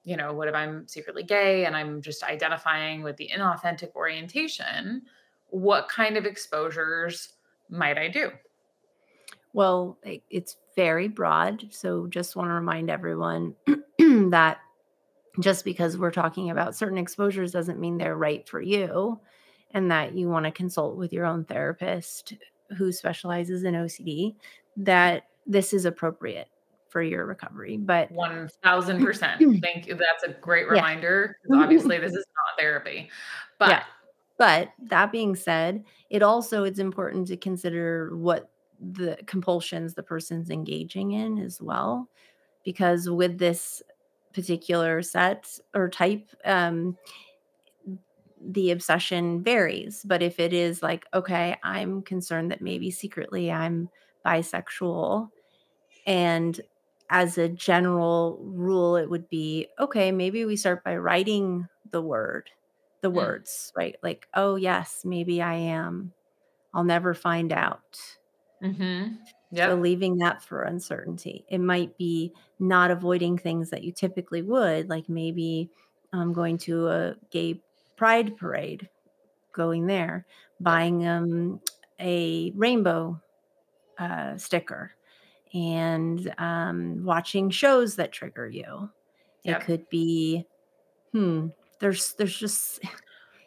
you 0.04 0.16
know 0.16 0.32
what 0.32 0.48
if 0.48 0.54
I'm 0.54 0.88
secretly 0.88 1.22
gay 1.22 1.66
and 1.66 1.76
I'm 1.76 2.02
just 2.02 2.24
identifying 2.24 3.02
with 3.02 3.16
the 3.16 3.30
inauthentic 3.32 3.94
orientation 3.94 5.02
what 5.48 5.88
kind 5.88 6.16
of 6.16 6.26
exposures 6.26 7.30
might 7.68 7.98
I 7.98 8.08
do? 8.08 8.30
Well, 9.52 9.98
it's 10.30 10.56
very 10.76 11.08
broad. 11.08 11.66
So 11.70 12.06
just 12.06 12.36
want 12.36 12.48
to 12.48 12.54
remind 12.54 12.90
everyone 12.90 13.54
that 13.98 14.58
just 15.40 15.64
because 15.64 15.96
we're 15.96 16.10
talking 16.10 16.50
about 16.50 16.76
certain 16.76 16.98
exposures 16.98 17.52
doesn't 17.52 17.80
mean 17.80 17.96
they're 17.96 18.16
right 18.16 18.48
for 18.48 18.60
you 18.60 19.18
and 19.72 19.90
that 19.90 20.14
you 20.14 20.28
want 20.28 20.46
to 20.46 20.52
consult 20.52 20.96
with 20.96 21.12
your 21.12 21.26
own 21.26 21.44
therapist 21.44 22.34
who 22.76 22.92
specializes 22.92 23.64
in 23.64 23.74
OCD 23.74 24.34
that 24.76 25.24
this 25.46 25.72
is 25.72 25.84
appropriate 25.84 26.48
for 26.88 27.02
your 27.02 27.26
recovery. 27.26 27.76
But 27.76 28.12
1000%. 28.12 29.60
Thank 29.62 29.86
you. 29.86 29.94
That's 29.94 30.24
a 30.24 30.40
great 30.40 30.68
reminder 30.68 31.36
because 31.42 31.54
mm-hmm. 31.54 31.62
obviously 31.62 31.98
this 31.98 32.12
is 32.12 32.24
not 32.36 32.58
therapy. 32.58 33.10
But 33.58 33.70
yeah. 33.70 33.82
But 34.38 34.70
that 34.84 35.12
being 35.12 35.34
said, 35.36 35.84
it 36.10 36.22
also 36.22 36.64
it's 36.64 36.78
important 36.78 37.26
to 37.28 37.36
consider 37.36 38.16
what 38.16 38.50
the 38.80 39.18
compulsions 39.26 39.94
the 39.94 40.02
person's 40.04 40.50
engaging 40.50 41.12
in 41.12 41.38
as 41.38 41.60
well. 41.60 42.08
Because 42.64 43.10
with 43.10 43.38
this 43.38 43.82
particular 44.34 45.02
set 45.02 45.58
or 45.74 45.88
type, 45.88 46.28
um, 46.44 46.96
the 48.40 48.70
obsession 48.70 49.42
varies. 49.42 50.04
But 50.06 50.22
if 50.22 50.38
it 50.38 50.52
is 50.52 50.82
like, 50.82 51.06
okay, 51.12 51.56
I'm 51.62 52.02
concerned 52.02 52.50
that 52.50 52.62
maybe 52.62 52.90
secretly 52.90 53.50
I'm 53.50 53.88
bisexual, 54.24 55.30
and 56.06 56.60
as 57.10 57.38
a 57.38 57.48
general 57.48 58.38
rule, 58.42 58.96
it 58.96 59.10
would 59.10 59.28
be 59.30 59.68
okay, 59.80 60.12
maybe 60.12 60.44
we 60.44 60.56
start 60.56 60.84
by 60.84 60.96
writing 60.96 61.68
the 61.90 62.02
word 62.02 62.50
the 63.00 63.10
mm. 63.10 63.14
words, 63.14 63.72
right? 63.76 63.96
Like, 64.02 64.28
oh, 64.34 64.56
yes, 64.56 65.02
maybe 65.04 65.40
I 65.42 65.54
am. 65.54 66.12
I'll 66.74 66.84
never 66.84 67.14
find 67.14 67.52
out. 67.52 67.98
Mm-hmm. 68.62 69.14
So 69.54 69.74
leaving 69.76 70.18
that 70.18 70.42
for 70.42 70.62
uncertainty. 70.62 71.44
It 71.48 71.58
might 71.58 71.96
be 71.96 72.32
not 72.58 72.90
avoiding 72.90 73.38
things 73.38 73.70
that 73.70 73.82
you 73.82 73.92
typically 73.92 74.42
would, 74.42 74.90
like 74.90 75.08
maybe 75.08 75.70
um, 76.12 76.32
going 76.32 76.58
to 76.58 76.88
a 76.88 77.14
gay 77.30 77.62
pride 77.96 78.36
parade, 78.36 78.88
going 79.52 79.86
there, 79.86 80.26
buying 80.60 81.06
um, 81.06 81.60
a 81.98 82.52
rainbow 82.54 83.20
uh, 83.98 84.36
sticker, 84.36 84.92
and 85.54 86.32
um, 86.36 87.04
watching 87.04 87.48
shows 87.48 87.96
that 87.96 88.12
trigger 88.12 88.48
you. 88.48 88.90
It 89.44 89.60
could 89.60 89.88
be, 89.88 90.44
hmm, 91.12 91.48
there's 91.80 92.14
there's 92.14 92.36
just 92.36 92.80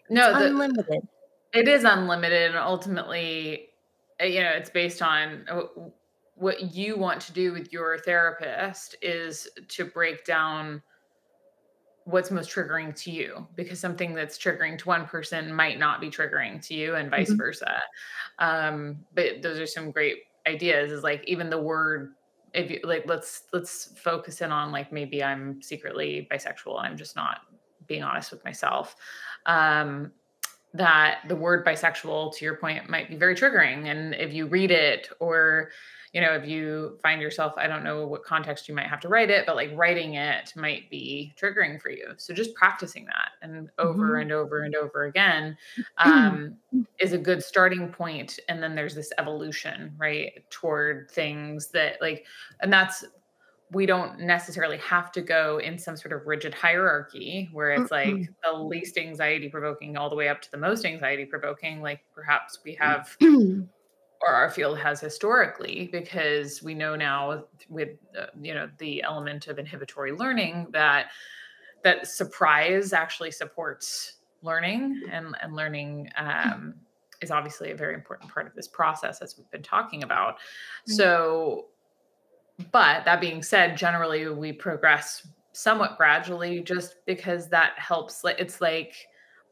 no 0.09 0.37
the, 0.37 0.47
unlimited. 0.47 1.07
It 1.53 1.67
is 1.67 1.83
unlimited, 1.83 2.51
and 2.51 2.57
ultimately, 2.57 3.69
uh, 4.21 4.25
you 4.25 4.41
know, 4.41 4.51
it's 4.51 4.69
based 4.69 5.01
on 5.01 5.45
uh, 5.49 5.63
what 6.35 6.73
you 6.73 6.97
want 6.97 7.21
to 7.21 7.33
do 7.33 7.53
with 7.53 7.71
your 7.71 7.97
therapist 7.99 8.95
is 9.01 9.47
to 9.67 9.85
break 9.85 10.25
down 10.25 10.81
what's 12.05 12.31
most 12.31 12.49
triggering 12.49 12.95
to 12.95 13.11
you 13.11 13.47
because 13.55 13.79
something 13.79 14.15
that's 14.15 14.37
triggering 14.37 14.77
to 14.77 14.87
one 14.87 15.05
person 15.05 15.53
might 15.53 15.77
not 15.77 16.01
be 16.01 16.09
triggering 16.09 16.65
to 16.65 16.73
you 16.73 16.95
and 16.95 17.11
vice 17.11 17.29
mm-hmm. 17.29 17.37
versa 17.37 17.79
um 18.39 18.97
but 19.13 19.41
those 19.43 19.59
are 19.59 19.67
some 19.67 19.91
great 19.91 20.17
ideas 20.47 20.91
is 20.91 21.03
like 21.03 21.23
even 21.27 21.47
the 21.49 21.61
word 21.61 22.13
if 22.55 22.71
you 22.71 22.79
like 22.83 23.03
let's 23.05 23.43
let's 23.53 23.93
focus 23.99 24.41
in 24.41 24.51
on 24.51 24.71
like 24.71 24.91
maybe 24.91 25.23
i'm 25.23 25.61
secretly 25.61 26.27
bisexual 26.31 26.81
i'm 26.81 26.97
just 26.97 27.15
not 27.15 27.41
being 27.91 28.03
honest 28.03 28.31
with 28.31 28.43
myself. 28.45 28.95
Um, 29.45 30.11
that 30.73 31.19
the 31.27 31.35
word 31.35 31.65
bisexual, 31.65 32.33
to 32.37 32.45
your 32.45 32.55
point, 32.55 32.89
might 32.89 33.09
be 33.09 33.17
very 33.17 33.35
triggering. 33.35 33.87
And 33.91 34.15
if 34.15 34.33
you 34.33 34.47
read 34.47 34.71
it, 34.71 35.09
or 35.19 35.71
you 36.13 36.21
know, 36.21 36.33
if 36.33 36.45
you 36.47 36.97
find 37.01 37.21
yourself, 37.21 37.53
I 37.57 37.67
don't 37.67 37.83
know 37.83 38.07
what 38.07 38.23
context 38.23 38.69
you 38.69 38.75
might 38.75 38.87
have 38.87 38.99
to 39.01 39.09
write 39.09 39.29
it, 39.29 39.45
but 39.45 39.55
like 39.55 39.71
writing 39.73 40.15
it 40.15 40.53
might 40.55 40.89
be 40.89 41.33
triggering 41.41 41.81
for 41.81 41.89
you. 41.89 42.13
So 42.17 42.33
just 42.33 42.53
practicing 42.53 43.05
that 43.05 43.31
and 43.41 43.69
over 43.77 44.11
mm-hmm. 44.11 44.21
and 44.21 44.31
over 44.31 44.63
and 44.63 44.75
over 44.75 45.05
again 45.05 45.57
um, 45.97 46.57
is 46.99 47.13
a 47.13 47.17
good 47.17 47.43
starting 47.43 47.89
point. 47.89 48.39
And 48.49 48.61
then 48.61 48.75
there's 48.75 48.95
this 48.95 49.11
evolution, 49.17 49.93
right, 49.97 50.43
toward 50.49 51.11
things 51.11 51.69
that 51.71 52.01
like, 52.01 52.25
and 52.61 52.71
that's 52.71 53.05
we 53.71 53.85
don't 53.85 54.19
necessarily 54.19 54.77
have 54.77 55.11
to 55.13 55.21
go 55.21 55.59
in 55.59 55.77
some 55.77 55.95
sort 55.95 56.11
of 56.11 56.27
rigid 56.27 56.53
hierarchy 56.53 57.49
where 57.53 57.71
it's 57.71 57.89
like 57.91 58.29
the 58.43 58.51
least 58.51 58.97
anxiety 58.97 59.47
provoking 59.47 59.95
all 59.95 60.09
the 60.09 60.15
way 60.15 60.27
up 60.27 60.41
to 60.41 60.51
the 60.51 60.57
most 60.57 60.85
anxiety 60.85 61.25
provoking 61.25 61.81
like 61.81 62.01
perhaps 62.13 62.59
we 62.65 62.75
have 62.75 63.15
or 63.21 64.27
our 64.27 64.49
field 64.49 64.77
has 64.77 64.99
historically 64.99 65.89
because 65.91 66.61
we 66.61 66.73
know 66.73 66.95
now 66.95 67.45
with 67.69 67.89
uh, 68.19 68.25
you 68.41 68.53
know 68.53 68.69
the 68.77 69.01
element 69.03 69.47
of 69.47 69.57
inhibitory 69.57 70.11
learning 70.11 70.67
that 70.71 71.07
that 71.83 72.07
surprise 72.07 72.93
actually 72.93 73.31
supports 73.31 74.17
learning 74.41 75.01
and 75.11 75.35
and 75.41 75.55
learning 75.55 76.09
um, 76.17 76.75
is 77.21 77.31
obviously 77.31 77.71
a 77.71 77.75
very 77.75 77.93
important 77.93 78.31
part 78.31 78.47
of 78.47 78.53
this 78.53 78.67
process 78.67 79.21
as 79.21 79.37
we've 79.37 79.49
been 79.51 79.63
talking 79.63 80.03
about. 80.03 80.37
So 80.87 81.67
but 82.71 83.05
that 83.05 83.21
being 83.21 83.43
said, 83.43 83.77
generally 83.77 84.27
we 84.29 84.51
progress 84.51 85.27
somewhat 85.53 85.97
gradually 85.97 86.61
just 86.61 86.95
because 87.05 87.49
that 87.49 87.73
helps. 87.77 88.21
It's 88.25 88.61
like 88.61 88.93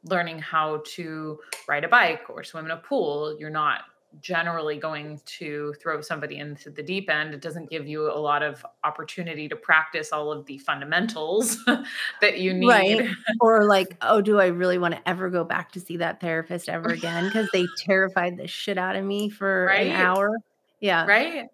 learning 0.03 0.39
how 0.39 0.81
to 0.85 1.39
ride 1.67 1.83
a 1.83 1.89
bike 1.89 2.23
or 2.29 2.43
swim 2.43 2.65
in 2.65 2.71
a 2.71 2.77
pool. 2.77 3.37
You're 3.39 3.49
not 3.49 3.81
generally 4.21 4.77
going 4.77 5.21
to 5.25 5.73
throw 5.81 6.01
somebody 6.01 6.37
into 6.37 6.69
the 6.69 6.81
deep 6.81 7.09
end. 7.09 7.33
It 7.33 7.41
doesn't 7.41 7.69
give 7.69 7.87
you 7.87 8.11
a 8.11 8.17
lot 8.17 8.41
of 8.41 8.65
opportunity 8.83 9.47
to 9.47 9.55
practice 9.55 10.11
all 10.11 10.31
of 10.31 10.45
the 10.45 10.57
fundamentals 10.57 11.63
that 12.21 12.39
you 12.39 12.53
need. 12.53 12.67
Right. 12.67 13.09
Or 13.39 13.65
like, 13.65 13.95
oh, 14.01 14.21
do 14.21 14.39
I 14.39 14.47
really 14.47 14.79
want 14.79 14.95
to 14.95 15.09
ever 15.09 15.29
go 15.29 15.43
back 15.43 15.71
to 15.73 15.79
see 15.79 15.97
that 15.97 16.21
therapist 16.21 16.69
ever 16.69 16.89
again? 16.89 17.25
Because 17.25 17.49
they 17.53 17.67
terrified 17.77 18.37
the 18.37 18.47
shit 18.47 18.77
out 18.77 18.95
of 18.95 19.05
me 19.05 19.29
for 19.29 19.65
right? 19.65 19.87
an 19.87 19.93
hour. 19.93 20.35
Yeah. 20.79 21.05
Right. 21.05 21.47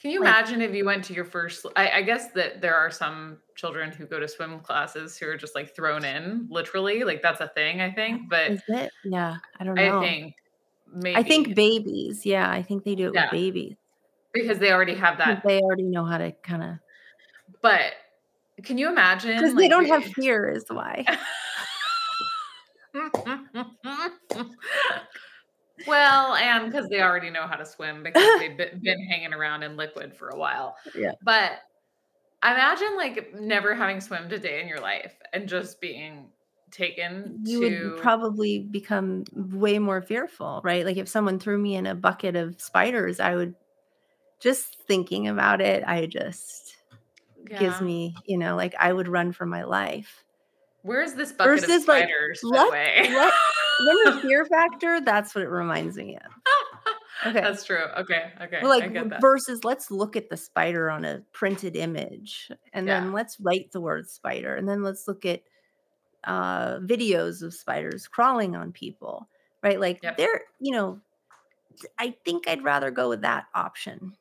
Can 0.00 0.12
you 0.12 0.20
like, 0.20 0.28
imagine 0.28 0.62
if 0.62 0.74
you 0.74 0.84
went 0.84 1.04
to 1.04 1.12
your 1.12 1.24
first? 1.24 1.66
I, 1.74 1.90
I, 1.90 2.02
guess 2.02 2.30
that 2.32 2.60
there 2.60 2.76
are 2.76 2.90
some 2.90 3.38
children 3.56 3.90
who 3.90 4.06
go 4.06 4.20
to 4.20 4.28
swim 4.28 4.60
classes 4.60 5.18
who 5.18 5.26
are 5.26 5.36
just 5.36 5.56
like 5.56 5.74
thrown 5.74 6.04
in, 6.04 6.46
literally. 6.48 7.02
Like 7.02 7.20
that's 7.20 7.40
a 7.40 7.48
thing, 7.48 7.80
I 7.80 7.90
think. 7.90 8.28
But 8.30 8.52
is 8.52 8.62
it? 8.68 8.92
Yeah, 9.04 9.36
I 9.58 9.64
don't 9.64 9.74
know. 9.74 9.98
I 9.98 10.00
think 10.00 10.34
maybe. 10.92 11.16
I 11.16 11.22
think 11.24 11.56
babies. 11.56 12.24
Yeah, 12.24 12.48
I 12.48 12.62
think 12.62 12.84
they 12.84 12.94
do 12.94 13.08
it 13.08 13.14
yeah. 13.14 13.24
with 13.24 13.32
babies 13.32 13.74
because 14.32 14.60
they 14.60 14.70
already 14.70 14.94
have 14.94 15.18
that. 15.18 15.42
They 15.44 15.60
already 15.60 15.82
know 15.82 16.04
how 16.04 16.18
to 16.18 16.30
kind 16.42 16.62
of. 16.62 16.70
But 17.60 17.94
can 18.62 18.78
you 18.78 18.88
imagine? 18.88 19.36
Because 19.36 19.54
like, 19.54 19.64
they 19.64 19.68
don't 19.68 19.86
have 19.86 20.04
fear, 20.04 20.48
is 20.48 20.64
why. 20.68 21.04
Well, 25.86 26.34
and 26.34 26.70
because 26.70 26.88
they 26.88 27.00
already 27.00 27.30
know 27.30 27.46
how 27.46 27.56
to 27.56 27.66
swim 27.66 28.02
because 28.02 28.22
they've 28.38 28.56
been 28.56 29.08
hanging 29.08 29.32
around 29.32 29.62
in 29.62 29.76
liquid 29.76 30.14
for 30.14 30.28
a 30.28 30.36
while. 30.36 30.76
Yeah. 30.96 31.12
But 31.22 31.52
imagine 32.42 32.96
like 32.96 33.34
never 33.34 33.74
having 33.74 34.00
swum 34.00 34.30
a 34.30 34.38
day 34.38 34.60
in 34.60 34.68
your 34.68 34.80
life 34.80 35.14
and 35.32 35.48
just 35.48 35.80
being 35.80 36.28
taken 36.70 37.40
you 37.44 37.60
to... 37.60 37.90
would 37.90 38.02
probably 38.02 38.60
become 38.60 39.24
way 39.32 39.78
more 39.78 40.02
fearful, 40.02 40.60
right? 40.62 40.84
Like 40.84 40.96
if 40.96 41.08
someone 41.08 41.38
threw 41.38 41.58
me 41.58 41.76
in 41.76 41.86
a 41.86 41.94
bucket 41.94 42.36
of 42.36 42.60
spiders, 42.60 43.20
I 43.20 43.34
would 43.34 43.54
just 44.40 44.76
thinking 44.86 45.28
about 45.28 45.60
it, 45.60 45.82
I 45.86 46.06
just 46.06 46.76
yeah. 47.50 47.58
gives 47.58 47.80
me, 47.80 48.14
you 48.26 48.38
know, 48.38 48.56
like 48.56 48.74
I 48.78 48.92
would 48.92 49.08
run 49.08 49.32
for 49.32 49.46
my 49.46 49.64
life. 49.64 50.24
Where's 50.82 51.14
this 51.14 51.32
bucket 51.32 51.60
Versus, 51.60 51.76
of 51.76 51.82
spiders? 51.82 52.40
Like, 52.44 52.70
let, 52.70 53.10
let, 53.12 53.34
remember 53.80 54.20
fear 54.20 54.44
factor? 54.44 55.00
That's 55.00 55.34
what 55.34 55.44
it 55.44 55.48
reminds 55.48 55.96
me 55.96 56.16
of. 56.16 56.32
Okay. 57.26 57.40
That's 57.40 57.64
true. 57.64 57.84
Okay. 57.96 58.30
Okay. 58.40 58.64
like 58.64 59.20
versus 59.20 59.64
let's 59.64 59.90
look 59.90 60.14
at 60.14 60.30
the 60.30 60.36
spider 60.36 60.88
on 60.88 61.04
a 61.04 61.20
printed 61.32 61.74
image 61.74 62.48
and 62.72 62.86
yeah. 62.86 63.00
then 63.00 63.12
let's 63.12 63.40
write 63.40 63.72
the 63.72 63.80
word 63.80 64.08
spider 64.08 64.54
and 64.54 64.68
then 64.68 64.84
let's 64.84 65.08
look 65.08 65.26
at 65.26 65.42
uh 66.24 66.78
videos 66.78 67.42
of 67.42 67.54
spiders 67.54 68.06
crawling 68.06 68.54
on 68.54 68.70
people. 68.70 69.28
Right? 69.64 69.80
Like 69.80 70.00
yep. 70.02 70.16
they're, 70.16 70.42
you 70.60 70.70
know, 70.70 71.00
I 71.98 72.14
think 72.24 72.48
I'd 72.48 72.62
rather 72.62 72.92
go 72.92 73.08
with 73.08 73.22
that 73.22 73.46
option. 73.52 74.12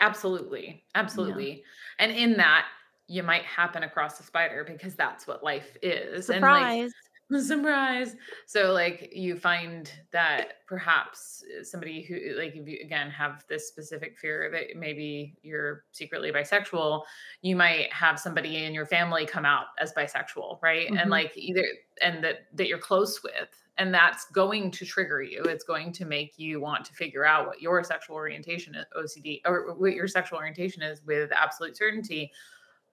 Absolutely. 0.00 0.84
Absolutely. 0.94 1.50
Yeah. 1.50 2.06
And 2.06 2.12
in 2.12 2.36
that 2.38 2.64
you 3.08 3.22
might 3.22 3.44
happen 3.44 3.82
across 3.82 4.20
a 4.20 4.22
spider 4.22 4.64
because 4.64 4.94
that's 4.94 5.26
what 5.26 5.42
life 5.42 5.76
is. 5.82 6.26
Surprise. 6.26 6.72
And 6.72 6.82
like, 6.82 6.92
surprise 7.40 8.16
so 8.46 8.72
like 8.72 9.10
you 9.12 9.36
find 9.36 9.92
that 10.12 10.66
perhaps 10.66 11.44
uh, 11.58 11.62
somebody 11.62 12.02
who 12.02 12.38
like 12.38 12.56
if 12.56 12.66
you 12.66 12.78
again 12.82 13.10
have 13.10 13.44
this 13.48 13.68
specific 13.68 14.18
fear 14.18 14.50
that 14.50 14.78
maybe 14.78 15.36
you're 15.42 15.84
secretly 15.92 16.32
bisexual 16.32 17.02
you 17.42 17.54
might 17.54 17.92
have 17.92 18.18
somebody 18.18 18.64
in 18.64 18.72
your 18.72 18.86
family 18.86 19.26
come 19.26 19.44
out 19.44 19.66
as 19.78 19.92
bisexual 19.92 20.60
right? 20.62 20.86
Mm-hmm. 20.86 20.96
and 20.96 21.10
like 21.10 21.32
either 21.36 21.64
and 22.00 22.24
that 22.24 22.46
that 22.54 22.68
you're 22.68 22.78
close 22.78 23.22
with 23.22 23.48
and 23.78 23.94
that's 23.94 24.26
going 24.32 24.70
to 24.72 24.84
trigger 24.84 25.22
you. 25.22 25.42
It's 25.44 25.64
going 25.64 25.92
to 25.92 26.04
make 26.04 26.36
you 26.36 26.60
want 26.60 26.84
to 26.86 26.92
figure 26.92 27.24
out 27.24 27.46
what 27.46 27.62
your 27.62 27.82
sexual 27.84 28.16
orientation 28.16 28.74
is 28.74 28.84
ocd 28.96 29.40
or 29.46 29.74
what 29.74 29.94
your 29.94 30.08
sexual 30.08 30.38
orientation 30.38 30.82
is 30.82 31.00
with 31.06 31.30
absolute 31.32 31.76
certainty. 31.76 32.32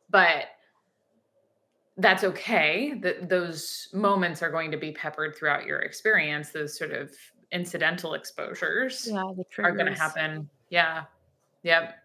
But 0.09 0.45
that's 1.97 2.23
okay 2.23 2.93
that 3.01 3.29
those 3.29 3.87
moments 3.93 4.43
are 4.43 4.51
going 4.51 4.69
to 4.71 4.77
be 4.77 4.91
peppered 4.91 5.35
throughout 5.35 5.65
your 5.65 5.79
experience 5.79 6.49
those 6.49 6.77
sort 6.77 6.91
of 6.91 7.11
incidental 7.51 8.15
exposures 8.15 9.07
yeah, 9.09 9.23
are 9.59 9.71
going 9.71 9.85
to 9.85 9.97
happen. 9.97 10.49
Yeah. 10.69 11.03
Yep. 11.63 11.95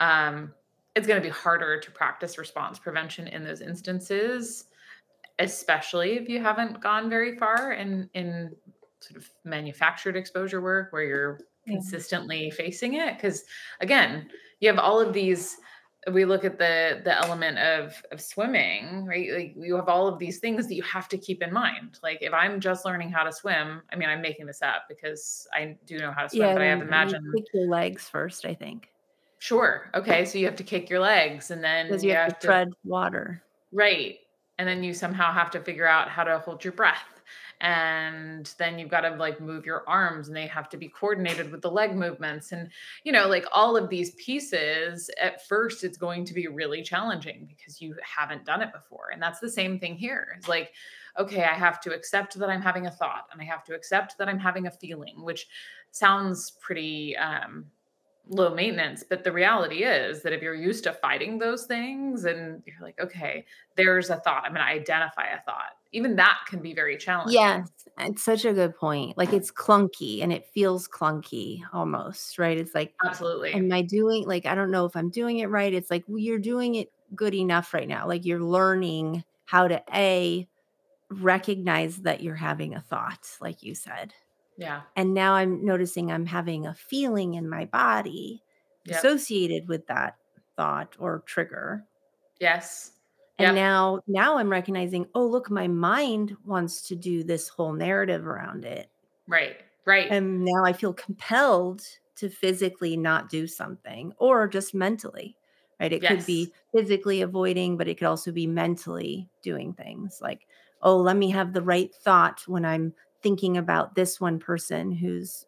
Um, 0.00 0.52
it's 0.94 1.06
going 1.06 1.20
to 1.20 1.26
be 1.26 1.32
harder 1.32 1.80
to 1.80 1.90
practice 1.90 2.36
response 2.36 2.78
prevention 2.78 3.26
in 3.26 3.44
those 3.44 3.62
instances 3.62 4.66
especially 5.38 6.12
if 6.12 6.28
you 6.28 6.40
haven't 6.40 6.80
gone 6.80 7.08
very 7.08 7.36
far 7.36 7.72
in 7.72 8.08
in 8.14 8.54
sort 9.00 9.16
of 9.16 9.28
manufactured 9.44 10.16
exposure 10.16 10.60
work 10.60 10.92
where 10.92 11.02
you're 11.02 11.40
yeah. 11.66 11.74
consistently 11.74 12.50
facing 12.50 12.94
it 12.94 13.16
because 13.16 13.44
again 13.80 14.28
you 14.60 14.68
have 14.68 14.78
all 14.78 15.00
of 15.00 15.12
these 15.12 15.56
we 16.10 16.24
look 16.24 16.44
at 16.44 16.58
the 16.58 17.00
the 17.04 17.16
element 17.16 17.58
of 17.58 18.02
of 18.10 18.20
swimming 18.20 19.06
right? 19.06 19.30
Like 19.32 19.54
you 19.56 19.76
have 19.76 19.88
all 19.88 20.08
of 20.08 20.18
these 20.18 20.38
things 20.38 20.66
that 20.66 20.74
you 20.74 20.82
have 20.82 21.08
to 21.10 21.18
keep 21.18 21.42
in 21.42 21.52
mind. 21.52 21.98
Like 22.02 22.18
if 22.22 22.32
i'm 22.32 22.60
just 22.60 22.84
learning 22.84 23.10
how 23.10 23.22
to 23.22 23.32
swim 23.32 23.82
i 23.92 23.96
mean 23.96 24.08
i'm 24.08 24.20
making 24.20 24.46
this 24.46 24.62
up 24.62 24.84
because 24.88 25.46
i 25.52 25.76
do 25.86 25.98
know 25.98 26.10
how 26.10 26.22
to 26.22 26.28
swim 26.28 26.42
yeah, 26.42 26.52
but 26.52 26.62
i 26.62 26.66
have 26.66 26.80
to 26.80 26.86
imagine 26.86 27.32
kick 27.34 27.44
your 27.54 27.68
legs 27.68 28.08
first 28.08 28.44
i 28.44 28.54
think. 28.54 28.88
Sure. 29.38 29.90
Okay 29.94 30.24
so 30.24 30.38
you 30.38 30.46
have 30.46 30.56
to 30.56 30.64
kick 30.64 30.88
your 30.88 31.00
legs 31.00 31.50
and 31.50 31.62
then 31.62 31.88
you, 31.88 32.10
you, 32.10 32.14
have, 32.14 32.32
have 32.32 32.38
to 32.38 32.46
tread 32.46 32.72
water. 32.84 33.42
Right. 33.72 34.18
And 34.58 34.68
then 34.68 34.84
you 34.84 34.94
somehow 34.94 35.32
have 35.32 35.50
to 35.52 35.60
figure 35.60 35.86
out 35.86 36.08
how 36.08 36.22
to 36.22 36.38
hold 36.38 36.62
your 36.62 36.72
breath 36.72 37.21
and 37.62 38.52
then 38.58 38.76
you've 38.76 38.90
got 38.90 39.02
to 39.02 39.10
like 39.14 39.40
move 39.40 39.64
your 39.64 39.84
arms 39.88 40.26
and 40.26 40.36
they 40.36 40.48
have 40.48 40.68
to 40.68 40.76
be 40.76 40.88
coordinated 40.88 41.50
with 41.52 41.62
the 41.62 41.70
leg 41.70 41.94
movements 41.94 42.50
and 42.50 42.68
you 43.04 43.12
know 43.12 43.28
like 43.28 43.46
all 43.52 43.76
of 43.76 43.88
these 43.88 44.10
pieces 44.16 45.08
at 45.20 45.46
first 45.46 45.84
it's 45.84 45.96
going 45.96 46.24
to 46.24 46.34
be 46.34 46.48
really 46.48 46.82
challenging 46.82 47.46
because 47.48 47.80
you 47.80 47.94
haven't 48.02 48.44
done 48.44 48.60
it 48.60 48.72
before 48.72 49.10
and 49.12 49.22
that's 49.22 49.38
the 49.38 49.48
same 49.48 49.78
thing 49.78 49.96
here 49.96 50.34
it's 50.36 50.48
like 50.48 50.72
okay 51.18 51.44
i 51.44 51.54
have 51.54 51.80
to 51.80 51.94
accept 51.94 52.36
that 52.36 52.50
i'm 52.50 52.60
having 52.60 52.86
a 52.86 52.90
thought 52.90 53.28
and 53.30 53.40
i 53.40 53.44
have 53.44 53.62
to 53.62 53.74
accept 53.74 54.18
that 54.18 54.28
i'm 54.28 54.40
having 54.40 54.66
a 54.66 54.70
feeling 54.70 55.22
which 55.22 55.46
sounds 55.92 56.52
pretty 56.60 57.16
um 57.16 57.64
low 58.28 58.54
maintenance 58.54 59.04
but 59.08 59.24
the 59.24 59.32
reality 59.32 59.82
is 59.84 60.22
that 60.22 60.32
if 60.32 60.42
you're 60.42 60.54
used 60.54 60.84
to 60.84 60.92
fighting 60.92 61.38
those 61.38 61.66
things 61.66 62.24
and 62.24 62.62
you're 62.66 62.80
like 62.80 62.98
okay 63.00 63.44
there's 63.76 64.10
a 64.10 64.16
thought 64.16 64.44
i'm 64.44 64.54
going 64.54 64.64
to 64.64 64.72
identify 64.72 65.26
a 65.26 65.40
thought 65.42 65.76
even 65.92 66.16
that 66.16 66.38
can 66.46 66.60
be 66.60 66.74
very 66.74 66.96
challenging 66.96 67.34
yes 67.34 67.68
it's 68.00 68.22
such 68.22 68.44
a 68.44 68.52
good 68.52 68.74
point 68.76 69.16
like 69.16 69.32
it's 69.32 69.50
clunky 69.50 70.22
and 70.22 70.32
it 70.32 70.46
feels 70.52 70.88
clunky 70.88 71.60
almost 71.72 72.38
right 72.38 72.58
it's 72.58 72.74
like 72.74 72.94
absolutely 73.04 73.52
am 73.52 73.70
i 73.72 73.82
doing 73.82 74.26
like 74.26 74.46
i 74.46 74.54
don't 74.54 74.70
know 74.70 74.84
if 74.84 74.96
i'm 74.96 75.10
doing 75.10 75.38
it 75.38 75.46
right 75.46 75.74
it's 75.74 75.90
like 75.90 76.04
well, 76.08 76.18
you're 76.18 76.38
doing 76.38 76.74
it 76.74 76.90
good 77.14 77.34
enough 77.34 77.74
right 77.74 77.88
now 77.88 78.06
like 78.06 78.24
you're 78.24 78.42
learning 78.42 79.22
how 79.44 79.68
to 79.68 79.82
a 79.92 80.48
recognize 81.10 81.98
that 81.98 82.22
you're 82.22 82.34
having 82.34 82.74
a 82.74 82.80
thought 82.80 83.28
like 83.40 83.62
you 83.62 83.74
said 83.74 84.14
yeah. 84.56 84.82
And 84.96 85.14
now 85.14 85.34
I'm 85.34 85.64
noticing 85.64 86.10
I'm 86.10 86.26
having 86.26 86.66
a 86.66 86.74
feeling 86.74 87.34
in 87.34 87.48
my 87.48 87.64
body 87.66 88.42
yep. 88.84 88.98
associated 88.98 89.68
with 89.68 89.86
that 89.86 90.16
thought 90.56 90.94
or 90.98 91.22
trigger. 91.26 91.84
Yes. 92.40 92.92
And 93.42 93.56
yep. 93.56 93.64
now 93.64 94.00
now 94.06 94.38
I'm 94.38 94.48
recognizing, 94.48 95.06
oh 95.14 95.26
look, 95.26 95.50
my 95.50 95.66
mind 95.66 96.36
wants 96.44 96.82
to 96.88 96.96
do 96.96 97.24
this 97.24 97.48
whole 97.48 97.72
narrative 97.72 98.26
around 98.26 98.64
it. 98.64 98.88
Right. 99.26 99.56
Right. 99.84 100.08
And 100.10 100.44
now 100.44 100.64
I 100.64 100.72
feel 100.72 100.92
compelled 100.92 101.82
to 102.16 102.28
physically 102.28 102.96
not 102.96 103.28
do 103.28 103.46
something 103.46 104.12
or 104.18 104.46
just 104.46 104.74
mentally. 104.74 105.36
Right? 105.80 105.92
It 105.92 106.02
yes. 106.02 106.12
could 106.12 106.26
be 106.26 106.52
physically 106.72 107.22
avoiding, 107.22 107.76
but 107.76 107.88
it 107.88 107.98
could 107.98 108.06
also 108.06 108.30
be 108.30 108.46
mentally 108.46 109.28
doing 109.42 109.72
things 109.72 110.20
like, 110.22 110.46
oh, 110.82 110.96
let 110.96 111.16
me 111.16 111.30
have 111.30 111.52
the 111.52 111.62
right 111.62 111.92
thought 111.92 112.42
when 112.46 112.64
I'm 112.64 112.94
thinking 113.22 113.56
about 113.56 113.96
this 113.96 114.20
one 114.20 114.38
person 114.38 114.92
who's 114.92 115.46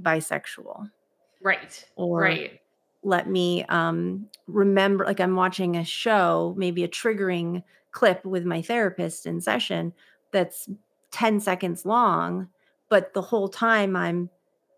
bisexual. 0.00 0.90
Right. 1.40 1.84
Or 1.96 2.20
right. 2.20 2.60
Let 3.02 3.28
me 3.28 3.64
um, 3.64 4.26
remember, 4.46 5.04
like 5.04 5.20
I'm 5.20 5.36
watching 5.36 5.76
a 5.76 5.84
show, 5.84 6.54
maybe 6.56 6.84
a 6.84 6.88
triggering 6.88 7.62
clip 7.90 8.24
with 8.24 8.44
my 8.44 8.62
therapist 8.62 9.26
in 9.26 9.40
session 9.40 9.92
that's 10.32 10.68
10 11.10 11.40
seconds 11.40 11.84
long, 11.84 12.48
but 12.88 13.12
the 13.12 13.22
whole 13.22 13.48
time 13.48 13.96
I'm 13.96 14.30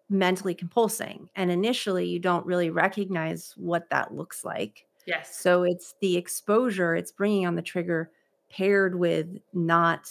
mentally 0.08 0.54
compulsing. 0.54 1.28
And 1.36 1.50
initially, 1.50 2.06
you 2.06 2.18
don't 2.18 2.46
really 2.46 2.70
recognize 2.70 3.54
what 3.56 3.88
that 3.90 4.14
looks 4.14 4.44
like. 4.44 4.86
Yes. 5.06 5.36
So 5.38 5.64
it's 5.64 5.94
the 6.00 6.16
exposure, 6.16 6.94
it's 6.94 7.12
bringing 7.12 7.46
on 7.46 7.54
the 7.54 7.62
trigger 7.62 8.10
paired 8.50 8.98
with 8.98 9.38
not 9.52 10.10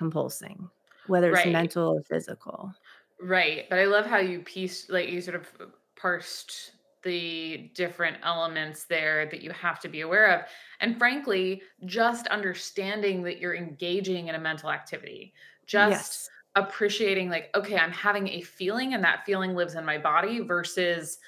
compulsing 0.00 0.68
whether 1.06 1.30
it's 1.30 1.44
right. 1.44 1.52
mental 1.52 1.88
or 1.96 2.02
physical. 2.02 2.72
Right. 3.20 3.68
But 3.68 3.78
I 3.78 3.84
love 3.84 4.06
how 4.06 4.18
you 4.18 4.40
piece 4.40 4.88
like, 4.88 5.08
you 5.08 5.20
sort 5.20 5.36
of 5.36 5.48
parsed 5.96 6.72
the 7.02 7.70
different 7.74 8.18
elements 8.22 8.84
there 8.86 9.26
that 9.26 9.42
you 9.42 9.50
have 9.52 9.80
to 9.80 9.88
be 9.88 10.00
aware 10.02 10.40
of. 10.40 10.46
And 10.80 10.98
frankly, 10.98 11.62
just 11.84 12.26
understanding 12.28 13.22
that 13.24 13.38
you're 13.38 13.54
engaging 13.56 14.28
in 14.28 14.34
a 14.34 14.38
mental 14.40 14.70
activity, 14.70 15.34
just 15.66 16.12
Yes. 16.12 16.30
appreciating, 16.54 17.30
like, 17.30 17.50
okay, 17.54 17.76
I'm 17.78 17.92
having 17.92 18.28
a 18.28 18.42
feeling 18.42 18.94
and 18.94 19.02
that 19.04 19.24
feeling 19.24 19.54
lives 19.54 19.74
in 19.74 19.84
my 19.84 19.98
body 19.98 20.40
versus 20.40 21.18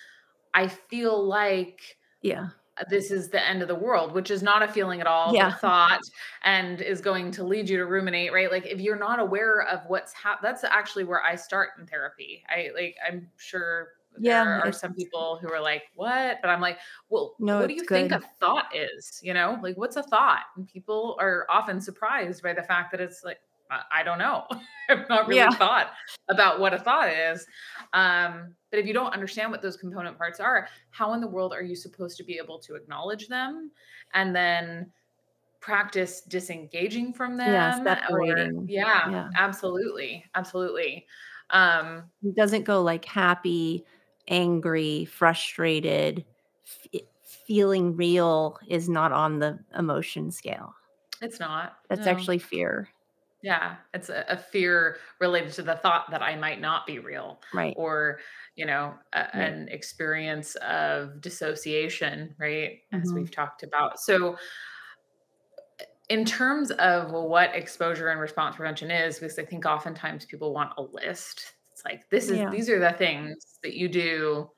I 0.55 0.69
feel 0.69 1.25
like 1.27 1.99
Yeah. 2.23 2.51
this 2.91 3.11
is 3.13 3.31
the 3.31 3.45
end 3.47 3.63
of 3.63 3.69
the 3.69 3.75
world, 3.75 4.13
which 4.13 4.31
is 4.33 4.43
not 4.43 4.63
a 4.63 4.69
feeling 4.69 5.01
at 5.01 5.07
all, 5.07 5.35
Yeah. 5.35 5.55
thought 5.63 6.01
and 6.43 6.81
is 6.81 7.01
going 7.01 7.31
to 7.33 7.45
lead 7.45 7.69
you 7.69 7.77
to 7.77 7.87
ruminate, 7.87 8.33
right? 8.33 8.51
Like 8.51 8.67
if 8.67 8.81
you're 8.81 8.99
not 8.99 9.21
aware 9.21 9.63
of 9.63 9.87
what's 9.87 10.13
hap 10.13 10.43
that's 10.43 10.65
actually 10.65 11.05
where 11.05 11.23
I 11.23 11.37
start 11.37 11.71
in 11.79 11.87
therapy. 11.87 12.45
I 12.49 12.71
like 12.75 12.97
I'm 13.07 13.31
sure 13.37 13.91
there 14.23 14.45
Yeah, 14.45 14.61
are 14.65 14.73
some 14.73 14.95
people 14.95 15.39
who 15.41 15.51
are 15.53 15.61
like, 15.61 15.85
"What?" 15.95 16.39
But 16.43 16.49
I'm 16.51 16.61
like, 16.61 16.79
"Well, 17.09 17.37
No, 17.39 17.59
what 17.59 17.69
do 17.69 17.75
you 17.75 17.85
think 17.85 18.13
a 18.13 18.21
thought 18.41 18.75
is?" 18.75 19.21
You 19.23 19.35
know? 19.35 19.59
Like 19.63 19.77
what's 19.77 19.97
a 19.97 20.03
thought? 20.05 20.45
And 20.57 20.67
people 20.69 21.17
are 21.21 21.47
often 21.51 21.81
surprised 21.81 22.43
by 22.43 22.53
the 22.53 22.63
fact 22.63 22.91
that 22.93 23.01
it's 23.01 23.23
like, 23.25 23.39
I, 23.71 23.83
I 23.93 24.03
don't 24.03 24.19
know. 24.19 24.47
I've 24.91 25.09
not 25.09 25.27
really 25.29 25.49
Yeah. 25.49 25.51
thought 25.51 25.93
about 26.29 26.61
what 26.61 26.75
a 26.75 26.79
thought 26.79 27.09
is. 27.11 27.47
Um, 27.93 28.55
but 28.71 28.79
if 28.81 28.87
you 28.87 28.93
don't 28.93 29.13
understand 29.13 29.51
what 29.51 29.63
those 29.63 29.77
component 29.77 30.19
parts 30.19 30.41
are, 30.41 30.69
how 30.91 31.13
in 31.15 31.21
the 31.21 31.29
world 31.29 31.53
are 31.53 31.63
you 31.63 31.77
supposed 31.77 32.17
to 32.19 32.25
be 32.25 32.39
able 32.39 32.59
to 32.61 32.75
acknowledge 32.75 33.29
them 33.29 33.71
and 34.13 34.35
then 34.35 34.93
practice 35.61 36.23
disengaging 36.23 37.13
from 37.13 37.37
Yeah, 37.45 37.71
them 37.71 37.97
or 38.09 38.51
yeah, 38.67 39.11
Yeah. 39.11 39.29
absolutely. 39.37 40.25
Absolutely. 40.35 41.07
Um, 41.51 42.11
It 42.23 42.35
doesn't 42.35 42.65
go 42.65 42.83
like 42.83 43.05
happy, 43.05 43.85
angry, 44.29 45.05
frustrated. 45.07 46.25
F 46.95 47.03
feeling 47.25 47.97
real 47.97 48.59
is 48.69 48.89
not 48.89 49.13
on 49.13 49.39
the 49.41 49.59
emotion 49.77 50.31
scale. 50.31 50.75
it's 51.21 51.41
not. 51.41 51.79
That's 51.89 52.07
No. 52.07 52.07
actually 52.07 52.39
fear. 52.39 52.91
Yeah, 53.43 53.77
it's 53.93 54.09
a, 54.09 54.25
a 54.29 54.37
fear 54.39 54.97
related 55.21 55.53
to 55.55 55.63
the 55.63 55.77
thought 55.77 56.11
that 56.11 56.23
I 56.23 56.35
might 56.37 56.61
not 56.61 56.87
be 56.87 56.99
real 56.99 57.41
Right, 57.53 57.77
or, 57.77 58.21
you 58.57 58.65
know, 58.65 58.95
a, 59.13 59.19
right. 59.35 59.57
an 59.57 59.69
experience 59.69 60.55
of 60.57 61.21
dissociation, 61.21 62.35
right? 62.39 62.81
As 62.93 63.13
Mhm. 63.13 63.15
we've 63.15 63.31
talked 63.31 63.63
about. 63.63 64.01
So, 64.01 64.39
in 66.09 66.25
terms 66.25 66.71
of 66.73 67.13
what 67.13 67.55
exposure 67.55 68.09
and 68.09 68.21
response 68.21 68.57
prevention 68.57 68.91
is, 68.91 69.19
because 69.19 69.39
I 69.39 69.45
think 69.45 69.65
oftentimes 69.65 70.27
people 70.27 70.53
want 70.53 70.73
a 70.77 70.83
list. 70.83 71.55
It's 71.75 71.85
like 71.85 72.09
this 72.11 72.31
is 72.31 72.43
Yeah. 72.43 72.51
these 72.51 72.71
are 72.71 72.79
the 72.81 72.93
things 72.93 73.59
that 73.63 73.75
you 73.75 73.89
do 73.89 74.51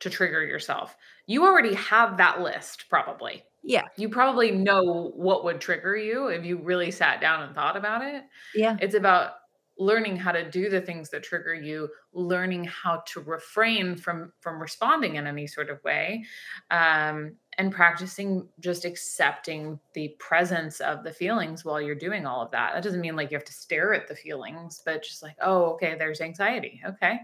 to 0.00 0.10
trigger 0.10 0.44
yourself. 0.44 0.96
You 1.26 1.44
already 1.44 1.74
have 1.74 2.16
that 2.18 2.40
list, 2.40 2.86
probably. 2.88 3.44
Yeah, 3.62 3.88
You 3.96 4.08
probably 4.08 4.50
know 4.52 5.12
what 5.14 5.44
would 5.44 5.60
trigger 5.60 5.96
you 5.96 6.28
if 6.28 6.44
you 6.44 6.58
really 6.58 6.90
sat 6.90 7.20
down 7.20 7.42
and 7.42 7.54
thought 7.54 7.76
about 7.76 8.02
it. 8.02 8.24
yeah, 8.52 8.78
It's 8.78 8.94
about 8.94 9.34
learning 9.78 10.16
how 10.16 10.32
to 10.32 10.48
do 10.50 10.68
the 10.68 10.80
things 10.80 11.10
that 11.10 11.22
trigger 11.22 11.54
you, 11.54 11.88
learning 12.12 12.64
how 12.64 13.02
to 13.08 13.20
refrain 13.20 13.96
from 13.96 14.32
from 14.40 14.60
responding 14.60 15.16
in 15.16 15.26
any 15.26 15.46
sort 15.46 15.70
of 15.70 15.82
way, 15.84 16.24
um, 16.70 17.36
and 17.60 17.70
practicing 17.70 18.48
just 18.60 18.86
accepting 18.86 19.78
the 19.92 20.08
presence 20.18 20.80
of 20.80 21.04
the 21.04 21.12
feelings 21.12 21.62
while 21.62 21.78
you're 21.78 21.94
doing 21.94 22.24
all 22.24 22.40
of 22.40 22.50
that. 22.52 22.72
That 22.72 22.82
doesn't 22.82 23.02
mean 23.02 23.16
like 23.16 23.30
you 23.30 23.36
have 23.36 23.44
to 23.44 23.52
stare 23.52 23.92
at 23.92 24.08
the 24.08 24.14
feelings, 24.14 24.80
but 24.82 25.02
just 25.02 25.22
like, 25.22 25.36
oh, 25.42 25.64
okay, 25.72 25.94
there's 25.98 26.22
anxiety. 26.22 26.80
Okay. 26.86 27.20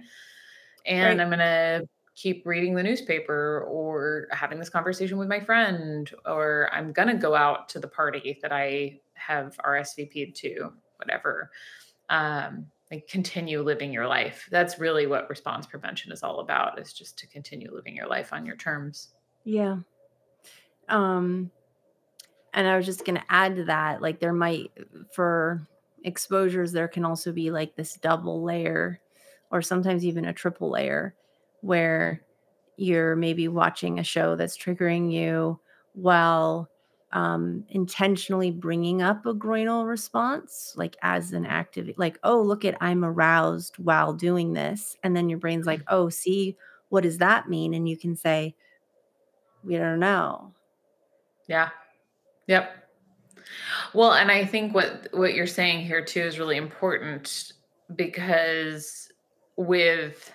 And 0.85 1.19
right. 1.19 1.25
I'm 1.25 1.31
gonna 1.31 1.85
keep 2.15 2.45
reading 2.45 2.75
the 2.75 2.83
newspaper 2.83 3.65
or 3.67 4.29
having 4.31 4.59
this 4.59 4.69
conversation 4.69 5.17
with 5.17 5.27
my 5.27 5.41
friend, 5.41 6.13
or 6.27 6.69
I'm 6.71 6.93
gonna 6.93 7.17
go 7.17 7.35
out 7.35 7.71
to 7.71 7.81
the 7.81 7.89
party 7.89 8.39
that 8.43 8.53
I 8.53 9.01
have 9.15 9.59
RSVP'd 9.65 10.37
to, 10.37 10.71
whatever 10.97 11.51
um, 12.11 12.67
like 12.91 13.09
continue 13.09 13.63
living 13.63 13.91
your 13.91 14.07
life. 14.07 14.47
That's 14.51 14.79
really 14.79 15.07
what 15.07 15.31
response 15.31 15.67
prevention 15.67 16.13
is 16.13 16.23
all 16.23 16.41
about 16.41 16.79
is 16.79 16.93
just 16.93 17.19
to 17.21 17.27
continue 17.27 17.75
living 17.75 17.97
your 17.97 18.07
life 18.07 18.35
on 18.35 18.45
your 18.45 18.57
terms. 18.57 19.15
Yeah. 19.45 19.79
Um, 20.89 21.51
and 22.55 22.67
I 22.67 22.77
was 22.77 22.87
just 22.87 23.05
gonna 23.05 23.25
add 23.29 23.57
to 23.57 23.65
that, 23.65 24.01
like 24.03 24.21
there 24.21 24.33
might 24.33 24.71
for 25.13 25.67
exposures, 26.05 26.73
there 26.73 26.89
can 26.89 27.05
also 27.05 27.33
be 27.33 27.51
like 27.51 27.77
this 27.77 27.95
double 27.95 28.43
layer 28.43 29.01
or 29.51 29.63
sometimes 29.63 30.05
even 30.05 30.25
a 30.25 30.33
triple 30.33 30.71
layer 30.71 31.15
where 31.61 32.23
you're 32.77 33.17
maybe 33.17 33.49
watching 33.49 33.99
a 33.99 34.05
show 34.05 34.37
that's 34.37 34.57
triggering 34.57 35.13
you 35.13 35.59
while 35.95 36.69
um, 37.13 37.65
intentionally 37.71 38.51
bringing 38.51 39.01
up 39.01 39.25
a 39.25 39.35
groinal 39.35 39.89
response, 39.89 40.75
like 40.77 40.97
as 41.03 41.33
an 41.33 41.47
active, 41.47 41.91
like, 41.97 42.19
oh, 42.23 42.41
look 42.43 42.65
at 42.65 42.77
I'm 42.81 43.05
aroused 43.05 43.77
while 43.79 44.13
doing 44.13 44.53
this. 44.53 44.97
And 45.03 45.17
then 45.17 45.31
your 45.31 45.39
brain's 45.39 45.67
like, 45.67 45.83
oh, 45.89 46.09
see, 46.09 46.57
what 46.91 47.03
does 47.03 47.19
that 47.19 47.49
mean? 47.49 47.75
And 47.75 47.89
you 47.89 47.97
can 47.97 48.17
say, 48.17 48.55
we 49.65 49.77
don't 49.77 50.01
know. 50.01 50.53
Yeah. 51.47 51.71
Yep. 52.47 52.89
Well, 53.95 54.13
and 54.13 54.31
I 54.31 54.45
think 54.45 54.75
what 54.75 55.09
what 55.13 55.35
you're 55.35 55.47
saying 55.47 55.85
here 55.85 56.05
too 56.05 56.21
is 56.23 56.39
really 56.39 56.57
important 56.57 57.53
because 57.95 59.09
with 59.57 60.33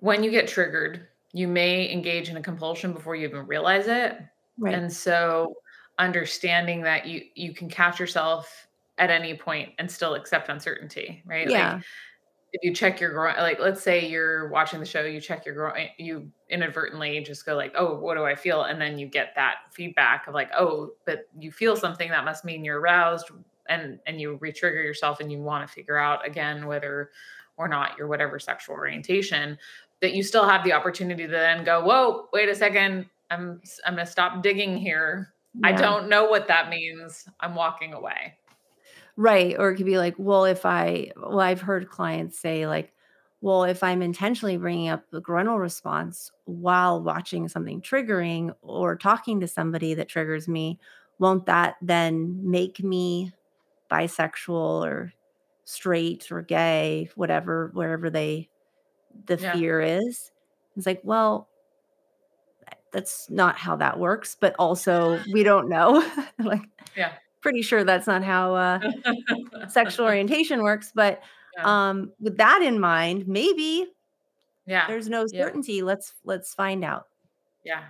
when 0.00 0.22
you 0.22 0.30
get 0.30 0.48
triggered, 0.48 1.08
you 1.32 1.48
may 1.48 1.90
engage 1.90 2.28
in 2.28 2.36
a 2.36 2.42
compulsion 2.42 2.92
before 2.92 3.16
you 3.16 3.28
even 3.28 3.46
realize 3.46 3.86
it. 3.86 4.18
Right. 4.58 4.74
And 4.74 4.92
so 4.92 5.54
understanding 5.98 6.82
that 6.82 7.06
you 7.06 7.22
you 7.34 7.54
can 7.54 7.68
catch 7.68 7.98
yourself 8.00 8.66
at 8.98 9.10
any 9.10 9.34
point 9.34 9.70
and 9.78 9.90
still 9.90 10.14
accept 10.14 10.48
uncertainty, 10.48 11.22
right? 11.24 11.46
Like 11.46 11.54
Yeah. 11.54 11.80
If 12.52 12.62
you 12.62 12.74
check 12.74 13.00
your 13.00 13.10
groin 13.12 13.34
like 13.38 13.58
let's 13.60 13.82
say 13.82 14.06
you're 14.06 14.48
watching 14.48 14.80
the 14.80 14.86
show 14.86 15.02
you 15.02 15.20
check 15.20 15.44
your 15.44 15.54
groin 15.54 15.76
eh, 15.76 15.88
you 15.98 16.30
inadvertently 16.48 17.20
just 17.20 17.44
go 17.44 17.54
like 17.54 17.72
oh 17.76 17.98
what 17.98 18.14
do 18.14 18.24
i 18.24 18.34
feel? 18.34 18.62
and 18.62 18.80
then 18.80 18.98
you 18.98 19.06
get 19.06 19.32
that 19.34 19.56
feedback 19.70 20.26
of 20.26 20.34
like 20.34 20.50
oh 20.56 20.90
but 21.04 21.28
you 21.38 21.52
feel 21.52 21.76
something 21.76 22.08
that 22.10 22.24
must 22.24 22.44
mean 22.44 22.64
you're 22.64 22.80
aroused 22.80 23.30
and 23.68 23.98
and 24.06 24.20
you 24.20 24.36
re-trigger 24.40 24.82
yourself 24.82 25.20
and 25.20 25.30
you 25.30 25.38
want 25.38 25.66
to 25.66 25.72
figure 25.72 25.98
out 25.98 26.26
again 26.26 26.66
whether 26.66 27.10
or 27.56 27.68
not 27.68 27.98
your 27.98 28.06
whatever 28.06 28.38
sexual 28.38 28.74
orientation 28.74 29.58
that 30.00 30.14
you 30.14 30.22
still 30.22 30.48
have 30.48 30.64
the 30.64 30.72
opportunity 30.72 31.24
to 31.24 31.32
then 31.32 31.64
go 31.64 31.84
whoa 31.84 32.28
wait 32.32 32.48
a 32.48 32.54
second 32.54 33.04
i'm 33.30 33.60
i'm 33.84 33.94
going 33.94 34.06
to 34.06 34.10
stop 34.10 34.42
digging 34.42 34.76
here. 34.76 35.32
I 35.64 35.72
don't 35.72 36.08
know 36.08 36.26
what 36.26 36.46
that 36.48 36.68
means. 36.68 37.26
I'm 37.40 37.56
walking 37.56 37.92
away 37.92 38.36
Right. 39.18 39.56
Or 39.58 39.70
it 39.70 39.74
could 39.74 39.84
be 39.84 39.98
like, 39.98 40.14
well, 40.16 40.44
if 40.44 40.64
I, 40.64 41.10
well, 41.16 41.40
I've 41.40 41.60
heard 41.60 41.90
clients 41.90 42.38
say, 42.38 42.68
like, 42.68 42.92
well, 43.40 43.64
if 43.64 43.82
I'm 43.82 44.00
intentionally 44.00 44.56
bringing 44.56 44.90
up 44.90 45.10
the 45.10 45.20
groinal 45.20 45.58
response 45.58 46.30
while 46.44 47.02
watching 47.02 47.48
something 47.48 47.82
triggering 47.82 48.54
or 48.62 48.94
talking 48.94 49.40
to 49.40 49.48
somebody 49.48 49.94
that 49.94 50.08
triggers 50.08 50.46
me, 50.46 50.78
won't 51.18 51.46
that 51.46 51.74
then 51.82 52.48
make 52.48 52.80
me 52.80 53.32
bisexual 53.90 54.86
or 54.86 55.12
straight 55.64 56.30
or 56.30 56.40
gay, 56.40 57.10
whatever, 57.16 57.72
wherever 57.74 58.10
they, 58.10 58.48
the 59.26 59.36
yeah 59.36 59.52
fear 59.52 59.80
is? 59.80 60.30
It's 60.76 60.86
like, 60.86 61.00
well, 61.02 61.48
that's 62.92 63.28
not 63.30 63.58
how 63.58 63.74
that 63.74 63.98
works. 63.98 64.36
But 64.38 64.54
also, 64.60 65.20
we 65.32 65.42
don't 65.42 65.68
know. 65.68 66.08
like, 66.38 66.62
yeah 66.96 67.14
pretty 67.48 67.62
sure 67.62 67.84
that's 67.84 68.06
not 68.06 68.22
how 68.24 68.54
uh, 68.54 68.80
sexual 69.68 70.06
orientation 70.06 70.62
works. 70.62 70.92
But 70.94 71.22
yeah 71.56 71.64
um, 71.64 72.12
with 72.20 72.36
that 72.38 72.62
in 72.62 72.80
mind, 72.80 73.26
maybe 73.28 73.86
yeah 74.66 74.86
there's 74.86 75.08
no 75.08 75.26
yeah 75.32 75.44
certainty. 75.44 75.82
Let's 75.82 76.14
let's 76.24 76.54
find 76.54 76.84
out. 76.84 77.06
Yeah. 77.64 77.84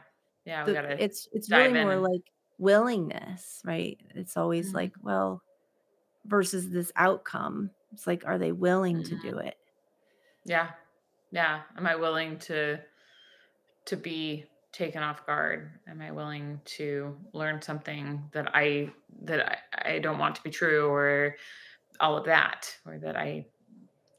Yeah, 0.44 0.64
we 0.64 0.72
gotta 0.72 1.02
it's 1.02 1.28
it's 1.32 1.50
really 1.50 1.74
more 1.74 1.92
and 1.92 2.02
like 2.02 2.22
willingness, 2.58 3.60
right? 3.64 3.98
It's 4.14 4.36
always 4.36 4.72
Mhm, 4.72 4.74
like, 4.74 4.94
well, 5.02 5.42
versus 6.26 6.70
this 6.70 6.92
outcome. 6.96 7.72
It's 7.92 8.06
like, 8.06 8.24
are 8.26 8.38
they 8.38 8.52
willing 8.52 9.02
to 9.04 9.16
mhm. 9.16 9.22
do 9.22 9.38
it? 9.38 9.56
Yeah. 10.44 10.70
Yeah. 11.30 11.62
Am 11.76 11.86
I 11.86 11.96
willing 11.96 12.38
to 12.40 12.80
to 13.86 13.96
be 13.96 14.46
taken 14.72 15.02
off 15.02 15.26
guard? 15.26 15.70
Am 15.88 16.00
I 16.00 16.10
willing 16.10 16.60
to 16.64 17.16
learn 17.32 17.62
something 17.62 18.22
that 18.32 18.54
I 18.54 18.90
that 19.22 19.60
I, 19.74 19.94
I 19.94 19.98
don't 19.98 20.18
want 20.18 20.34
to 20.36 20.42
be 20.42 20.50
true 20.50 20.86
or 20.86 21.36
all 22.00 22.16
of 22.16 22.26
that 22.26 22.76
or 22.86 22.98
that 22.98 23.16
I 23.16 23.46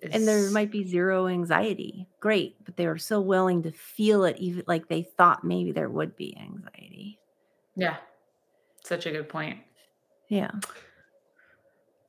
And 0.02 0.28
there 0.28 0.50
might 0.52 0.72
be 0.72 0.84
zero 0.84 1.28
anxiety. 1.28 2.08
Great, 2.20 2.56
but 2.66 2.78
they 2.78 2.88
were 2.88 2.98
so 2.98 3.22
willing 3.22 3.64
to 3.64 3.72
feel 3.72 4.24
it, 4.24 4.38
even 4.40 4.64
like 4.68 4.88
they 4.88 5.04
thought 5.18 5.44
maybe 5.44 5.72
there 5.72 5.90
would 5.90 6.16
be 6.16 6.38
anxiety. 6.38 7.20
yeah, 7.76 7.98
such 8.84 9.06
a 9.06 9.12
good 9.12 9.30
point. 9.30 9.60
Yeah. 10.30 10.52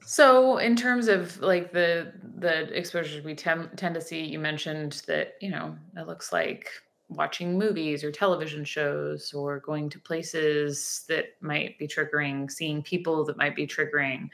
So 0.04 0.58
in 0.58 0.76
terms 0.76 1.08
of 1.08 1.40
like 1.40 1.72
the 1.72 2.12
the 2.38 2.76
exposures 2.76 3.24
we 3.24 3.34
tend 3.34 3.70
tend 3.76 3.94
to 3.94 4.00
see, 4.00 4.24
you 4.24 4.38
mentioned 4.38 5.02
that, 5.06 5.34
you 5.40 5.50
know, 5.50 5.76
it 5.96 6.06
looks 6.06 6.32
like 6.32 6.68
watching 7.10 7.58
movies 7.58 8.04
or 8.04 8.12
television 8.12 8.64
shows 8.64 9.34
or 9.34 9.58
going 9.60 9.90
to 9.90 9.98
places 9.98 11.04
that 11.08 11.26
might 11.40 11.78
be 11.78 11.86
triggering, 11.86 12.50
seeing 12.50 12.82
people 12.82 13.24
that 13.24 13.36
might 13.36 13.56
be 13.56 13.66
triggering. 13.66 14.28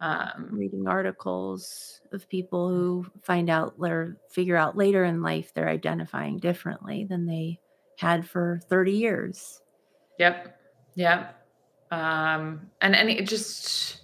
Um, 0.00 0.48
reading 0.50 0.88
articles 0.88 2.00
of 2.10 2.28
people 2.28 2.68
who 2.68 3.06
find 3.22 3.48
out 3.48 3.74
or 3.78 4.16
figure 4.30 4.56
out 4.56 4.76
later 4.76 5.04
in 5.04 5.22
life 5.22 5.54
they're 5.54 5.68
identifying 5.68 6.38
differently 6.38 7.04
than 7.04 7.24
they 7.24 7.60
had 7.98 8.28
for 8.28 8.60
30 8.68 8.90
years. 8.90 9.60
Yep. 10.18 10.58
Yep. 10.96 11.38
Um, 11.92 12.70
and 12.80 12.96
and 12.96 13.10
it 13.10 13.28
just 13.28 14.01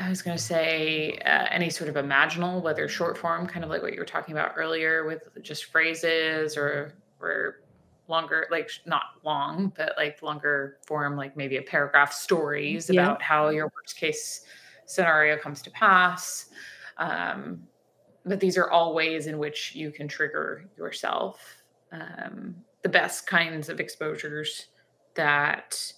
I 0.00 0.08
was 0.08 0.22
going 0.22 0.36
to 0.36 0.42
say 0.42 1.18
uh, 1.26 1.46
any 1.50 1.68
sort 1.68 1.90
of 1.90 1.96
imaginal, 1.96 2.62
whether 2.62 2.88
short 2.88 3.18
form, 3.18 3.46
kind 3.46 3.64
of 3.64 3.70
like 3.70 3.82
what 3.82 3.92
you 3.92 4.00
were 4.00 4.06
talking 4.06 4.32
about 4.32 4.54
earlier 4.56 5.04
with 5.04 5.28
just 5.42 5.66
phrases 5.66 6.56
or 6.56 6.94
or 7.20 7.60
longer, 8.08 8.46
like 8.50 8.70
not 8.86 9.02
long, 9.24 9.72
but 9.76 9.92
like 9.98 10.22
longer 10.22 10.78
form, 10.86 11.16
like 11.16 11.36
maybe 11.36 11.58
a 11.58 11.62
paragraph 11.62 12.12
stories 12.12 12.88
yeah. 12.88 13.02
about 13.02 13.22
how 13.22 13.50
your 13.50 13.70
worst 13.76 13.96
case 13.96 14.46
scenario 14.86 15.36
comes 15.36 15.60
to 15.62 15.70
pass. 15.70 16.46
Um, 16.96 17.62
but 18.24 18.40
these 18.40 18.56
are 18.56 18.70
all 18.70 18.94
ways 18.94 19.26
in 19.26 19.38
which 19.38 19.74
you 19.74 19.90
can 19.90 20.08
trigger 20.08 20.64
yourself. 20.76 21.62
Um, 21.92 22.56
the 22.82 22.88
best 22.88 23.26
kinds 23.26 23.68
of 23.68 23.80
exposures 23.80 24.66
that 25.14 25.92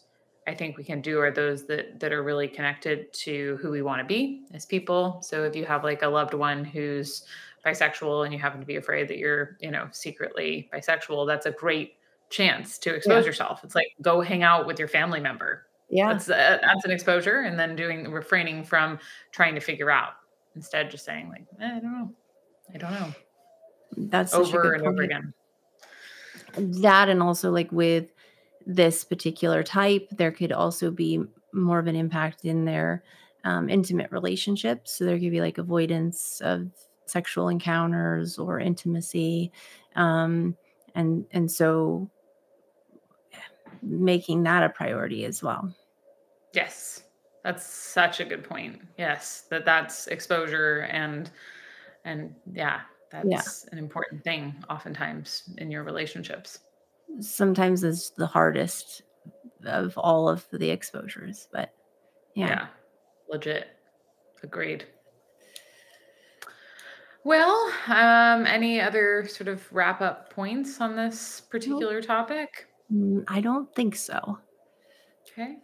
I 0.47 0.55
think 0.55 0.77
we 0.77 0.85
can 0.85 1.01
do 1.01 1.21
are 1.21 1.31
those 1.31 1.67
that 1.67 2.01
that 2.01 2.13
are 2.13 2.23
really 2.23 2.49
connected 2.49 3.13
to 3.15 3.59
who 3.63 3.71
we 3.71 3.83
want 3.83 4.01
to 4.01 4.05
be 4.05 4.43
as 4.53 4.67
people. 4.67 5.21
So 5.23 5.45
if 5.45 5.55
you 5.55 5.65
have 5.65 5.85
like 5.85 6.03
a 6.03 6.09
loved 6.09 6.35
one 6.35 6.65
who's 6.65 7.25
bisexual 7.65 8.25
and 8.25 8.33
you 8.33 8.41
happen 8.41 8.61
to 8.61 8.67
be 8.67 8.77
afraid 8.77 9.09
that 9.09 9.19
you're, 9.19 9.57
you 9.61 9.71
know, 9.71 9.89
secretly 9.93 10.69
bisexual, 10.73 11.27
that's 11.27 11.47
a 11.47 11.53
great 11.53 11.95
chance 12.29 12.79
to 12.79 12.95
expose 12.95 13.23
yeah. 13.23 13.27
yourself. 13.27 13.63
It's 13.63 13.75
like 13.75 13.95
go 14.01 14.21
hang 14.21 14.43
out 14.43 14.67
with 14.67 14.79
your 14.79 14.89
family 14.89 15.21
member. 15.21 15.67
Yeah. 15.89 16.13
That's 16.13 16.29
a, 16.29 16.59
that's 16.63 16.85
an 16.85 16.91
exposure 16.91 17.43
and 17.43 17.59
then 17.59 17.77
doing 17.77 18.11
refraining 18.11 18.65
from 18.65 18.99
trying 19.31 19.55
to 19.55 19.61
figure 19.61 19.91
out 19.91 20.15
instead 20.57 20.91
just 20.91 21.05
saying 21.05 21.29
like, 21.29 21.45
eh, 21.61 21.77
I 21.77 21.79
don't 21.79 21.93
know. 21.93 22.13
I 22.75 22.79
don't 22.79 22.93
know. 22.93 23.15
That's 23.97 24.35
over 24.35 24.73
and 24.73 24.83
point. 24.83 24.95
over 24.95 25.03
again. 25.03 25.35
That 26.57 27.09
and 27.09 27.23
also 27.23 27.51
like 27.51 27.71
with 27.71 28.07
this 28.66 29.05
particular 29.05 29.62
type, 29.62 30.09
there 30.11 30.33
could 30.33 30.53
also 30.53 30.90
be 30.90 31.20
more 31.53 31.79
of 31.79 31.87
an 31.87 31.96
impact 31.96 32.44
in 32.44 32.64
their 32.64 33.03
um, 33.44 33.68
intimate 33.68 34.11
relationships. 34.11 34.92
So 34.92 35.05
there 35.05 35.18
could 35.18 35.31
be 35.31 35.40
like 35.40 35.59
avoidance 35.59 36.40
of 36.42 36.70
sexual 37.07 37.48
encounters 37.48 38.38
or 38.38 38.59
intimacy, 38.61 39.53
um, 39.96 40.57
and 40.94 41.27
and 41.33 41.51
so 41.51 42.11
making 43.83 44.44
that 44.44 44.62
a 44.62 44.68
priority 44.68 45.25
as 45.25 45.42
well. 45.42 45.75
Yes, 46.55 47.03
that's 47.42 47.66
such 47.66 48.20
a 48.20 48.25
good 48.25 48.44
point. 48.44 48.81
Yes, 48.96 49.42
that 49.51 49.64
that's 49.64 50.07
exposure 50.07 50.88
and 50.90 51.31
and 52.05 52.35
yeah, 52.53 52.81
that's 53.11 53.27
yeah. 53.27 53.72
an 53.72 53.79
important 53.79 54.22
thing 54.22 54.55
oftentimes 54.70 55.44
in 55.59 55.70
your 55.70 55.85
relationships 55.85 56.61
sometimes 57.20 57.85
is 57.85 58.12
the 58.16 58.27
hardest 58.27 59.03
of 59.64 59.96
all 59.96 60.29
of 60.29 60.46
the 60.53 60.70
exposures. 60.70 61.48
But 61.53 61.72
yeah. 62.35 62.48
yeah 62.48 62.66
legit. 63.33 63.68
Agreed. 64.42 64.85
Well, 67.25 67.72
um, 67.87 68.46
any 68.46 68.81
other 68.81 69.27
sort 69.29 69.48
of 69.48 69.72
wrap 69.72 70.01
up 70.01 70.33
points 70.33 70.81
on 70.81 70.96
this 70.96 71.40
particular 71.40 71.94
nope. 71.94 72.07
topic? 72.07 72.66
Mm, 72.92 73.25
I 73.29 73.40
don't 73.40 73.72
think 73.75 73.94
so. 73.94 74.38
Okay. 75.31 75.57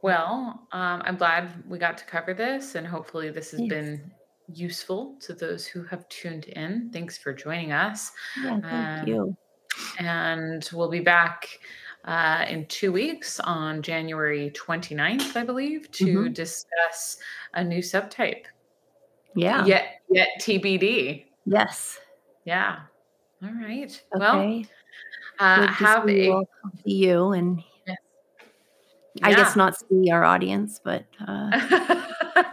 Well, 0.00 0.68
um, 0.70 1.02
I'm 1.04 1.16
glad 1.16 1.64
we 1.68 1.78
got 1.78 1.98
to 1.98 2.04
cover 2.04 2.32
this, 2.32 2.76
and 2.76 2.86
hopefully, 2.86 3.30
this 3.30 3.50
has 3.50 3.60
been 3.62 4.12
useful 4.46 5.16
to 5.20 5.34
those 5.34 5.66
who 5.66 5.82
have 5.84 6.08
tuned 6.08 6.44
in. 6.44 6.90
Thanks 6.92 7.18
for 7.18 7.32
joining 7.32 7.72
us. 7.72 8.12
Yeah, 8.40 8.60
thank 8.60 9.02
um, 9.02 9.08
you. 9.08 9.36
And 9.98 10.68
we'll 10.72 10.90
be 10.90 11.00
back 11.00 11.60
uh, 12.04 12.46
in 12.48 12.66
two 12.66 12.92
weeks 12.92 13.40
on 13.40 13.82
January 13.82 14.50
29th, 14.50 15.36
I 15.36 15.44
believe, 15.44 15.90
to 15.92 16.04
mm-hmm. 16.04 16.32
discuss 16.32 17.18
a 17.54 17.62
new 17.62 17.80
subtype. 17.80 18.44
Yeah. 19.34 19.64
Yet, 19.66 20.00
yet 20.10 20.28
TBD. 20.40 21.24
Yes. 21.44 21.98
Yeah. 22.44 22.80
All 23.42 23.50
right. 23.50 24.02
Okay. 24.16 24.18
Well, 24.18 24.62
uh, 25.38 25.66
have 25.68 26.08
a 26.08 26.42
you 26.84 27.32
and 27.32 27.62
yes. 27.86 27.96
I 29.22 29.30
yeah. 29.30 29.36
guess 29.36 29.56
not 29.56 29.78
see 29.78 30.10
our 30.10 30.24
audience, 30.24 30.80
but 30.82 31.04
uh... 31.26 32.02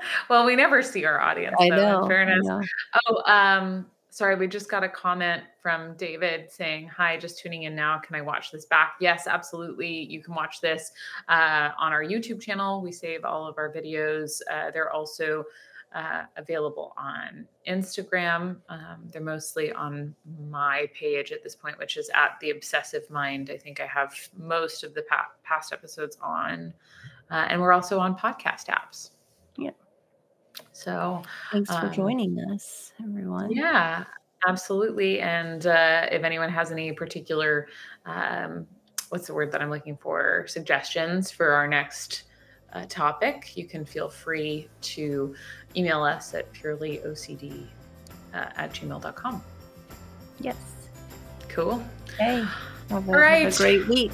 well, 0.30 0.45
we 0.45 0.56
never 0.56 0.84
see 0.84 1.06
our 1.06 1.19
audience. 1.19 1.56
I 1.60 1.69
though, 1.69 2.01
know. 2.01 2.08
fairness. 2.08 2.47
I 2.47 2.60
know. 2.60 2.62
Oh, 3.08 3.32
um, 3.32 3.86
sorry, 4.15 4.38
we 4.38 4.47
just 4.47 4.71
got 4.71 4.82
a 4.82 4.88
comment 4.88 5.43
from 5.62 5.93
David 5.97 6.49
saying, 6.49 6.88
Hi, 6.88 7.17
just 7.17 7.38
tuning 7.38 7.63
in 7.63 7.75
now. 7.75 7.99
Can 7.99 8.15
I 8.15 8.21
watch 8.21 8.49
this 8.49 8.63
back? 8.63 8.93
Yes, 9.01 9.28
absolutely. 9.28 9.89
You 9.89 10.23
can 10.23 10.34
watch 10.34 10.62
this 10.62 10.93
uh, 11.28 11.71
on 11.78 11.91
our 11.91 12.01
YouTube 12.01 12.39
channel. 12.39 12.82
We 12.82 12.93
save 12.93 13.25
all 13.25 13.45
of 13.45 13.58
our 13.58 13.69
videos. 13.69 14.39
Uh, 14.49 14.71
they're 14.71 14.89
also 14.89 15.43
uh, 15.93 16.23
available 16.38 16.93
on 16.97 17.45
Instagram. 17.67 18.56
Um, 18.69 19.04
they're 19.12 19.21
mostly 19.21 19.73
on 19.73 20.15
my 20.49 20.89
page 20.93 21.34
at 21.34 21.43
this 21.43 21.54
point, 21.54 21.78
which 21.78 21.97
is 21.97 22.10
at 22.15 22.39
The 22.39 22.51
Obsessive 22.51 23.10
Mind. 23.10 23.49
I 23.49 23.58
think 23.58 23.82
I 23.82 23.86
have 23.86 24.13
most 24.38 24.86
of 24.86 24.93
the 24.93 25.01
pa- 25.01 25.32
past 25.43 25.73
episodes 25.73 26.17
on. 26.21 26.73
Uh, 27.30 27.47
and 27.49 27.60
we're 27.60 27.73
also 27.73 27.99
on 27.99 28.15
podcast 28.15 28.67
apps. 28.67 29.10
So 30.75 31.21
thanks 31.53 31.69
for 31.69 31.85
um, 31.85 31.93
joining 31.93 32.38
us, 32.51 32.91
everyone. 33.01 33.49
Yeah, 33.49 34.03
absolutely. 34.45 35.21
And 35.21 35.65
uh, 35.65 36.05
if 36.11 36.23
anyone 36.23 36.49
has 36.49 36.69
any 36.69 36.91
particular, 36.91 37.69
um, 38.05 38.67
what's 39.07 39.25
the 39.27 39.33
word 39.33 39.53
that 39.53 39.61
I'm 39.61 39.69
looking 39.69 39.95
for, 39.95 40.43
suggestions 40.49 41.31
for 41.31 41.51
our 41.51 41.65
next 41.65 42.23
uh, 42.73 42.85
topic, 42.89 43.55
you 43.55 43.65
can 43.65 43.85
feel 43.85 44.09
free 44.09 44.67
to 44.81 45.33
email 45.77 46.03
us 46.03 46.33
at 46.33 46.53
purelyocd 46.53 47.67
uh, 48.33 48.38
at 48.57 48.73
gmail.com. 48.73 49.41
Yes. 50.41 50.57
Cool. 51.47 51.81
Hey. 52.17 52.45
All 52.91 52.99
right. 52.99 53.45
Have 53.45 53.53
a 53.53 53.57
great 53.57 53.88
week. 53.88 54.11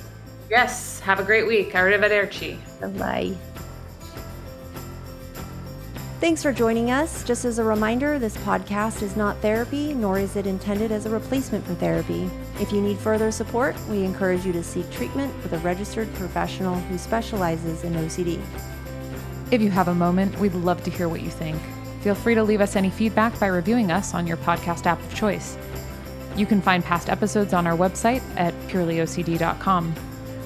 Yes. 0.47 0.99
Have 0.99 1.19
a 1.19 1.23
great 1.23 1.47
week. 1.47 1.71
Arrivederci. 1.71 2.59
Bye 2.79 2.87
bye. 2.89 3.67
Thanks 6.21 6.43
for 6.43 6.53
joining 6.53 6.91
us. 6.91 7.23
Just 7.23 7.45
as 7.45 7.57
a 7.57 7.63
reminder, 7.63 8.19
this 8.19 8.37
podcast 8.37 9.01
is 9.01 9.15
not 9.15 9.37
therapy, 9.37 9.91
nor 9.91 10.19
is 10.19 10.35
it 10.35 10.45
intended 10.45 10.91
as 10.91 11.07
a 11.07 11.09
replacement 11.09 11.65
for 11.65 11.73
therapy. 11.73 12.29
If 12.59 12.71
you 12.71 12.79
need 12.79 12.99
further 12.99 13.31
support, 13.31 13.75
we 13.89 14.03
encourage 14.03 14.45
you 14.45 14.53
to 14.53 14.63
seek 14.63 14.87
treatment 14.91 15.33
with 15.41 15.53
a 15.53 15.57
registered 15.57 16.13
professional 16.13 16.75
who 16.75 16.99
specializes 16.99 17.83
in 17.83 17.93
OCD. 17.93 18.39
If 19.49 19.63
you 19.63 19.71
have 19.71 19.87
a 19.87 19.95
moment, 19.95 20.37
we'd 20.37 20.53
love 20.53 20.83
to 20.83 20.91
hear 20.91 21.09
what 21.09 21.21
you 21.21 21.31
think. 21.31 21.59
Feel 22.01 22.13
free 22.13 22.35
to 22.35 22.43
leave 22.43 22.61
us 22.61 22.75
any 22.75 22.91
feedback 22.91 23.39
by 23.39 23.47
reviewing 23.47 23.89
us 23.91 24.13
on 24.13 24.27
your 24.27 24.37
podcast 24.37 24.85
app 24.85 24.99
of 24.99 25.15
choice. 25.15 25.57
You 26.35 26.45
can 26.45 26.61
find 26.61 26.85
past 26.85 27.09
episodes 27.09 27.51
on 27.51 27.65
our 27.65 27.75
website 27.75 28.21
at 28.37 28.53
purelyocd.com. 28.67 29.95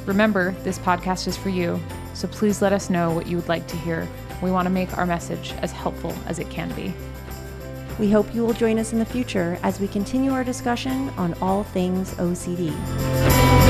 Remember, 0.06 0.52
this 0.64 0.80
podcast 0.80 1.28
is 1.28 1.36
for 1.36 1.50
you, 1.50 1.82
so 2.14 2.30
please 2.30 2.62
let 2.62 2.72
us 2.72 2.90
know 2.90 3.12
what 3.12 3.28
you 3.28 3.36
would 3.36 3.50
like 3.50 3.68
to 3.68 3.76
hear 3.76 4.08
we 4.41 4.52
want 4.52 4.65
to 4.65 4.69
make 4.69 4.98
our 4.98 5.06
message 5.06 5.54
as 5.62 5.71
helpful 5.71 6.13
as 6.28 6.39
it 6.39 6.50
can 6.50 6.74
be. 6.76 6.93
We 8.00 8.12
hope 8.12 8.34
you 8.36 8.45
will 8.45 8.54
join 8.54 8.78
us 8.78 8.91
in 8.91 9.00
the 9.00 9.06
future 9.06 9.58
as 9.63 9.80
we 9.80 9.88
continue 9.88 10.32
our 10.32 10.43
discussion 10.43 11.10
on 11.12 11.34
all 11.41 11.63
things 11.63 12.13
OCD. 12.15 13.64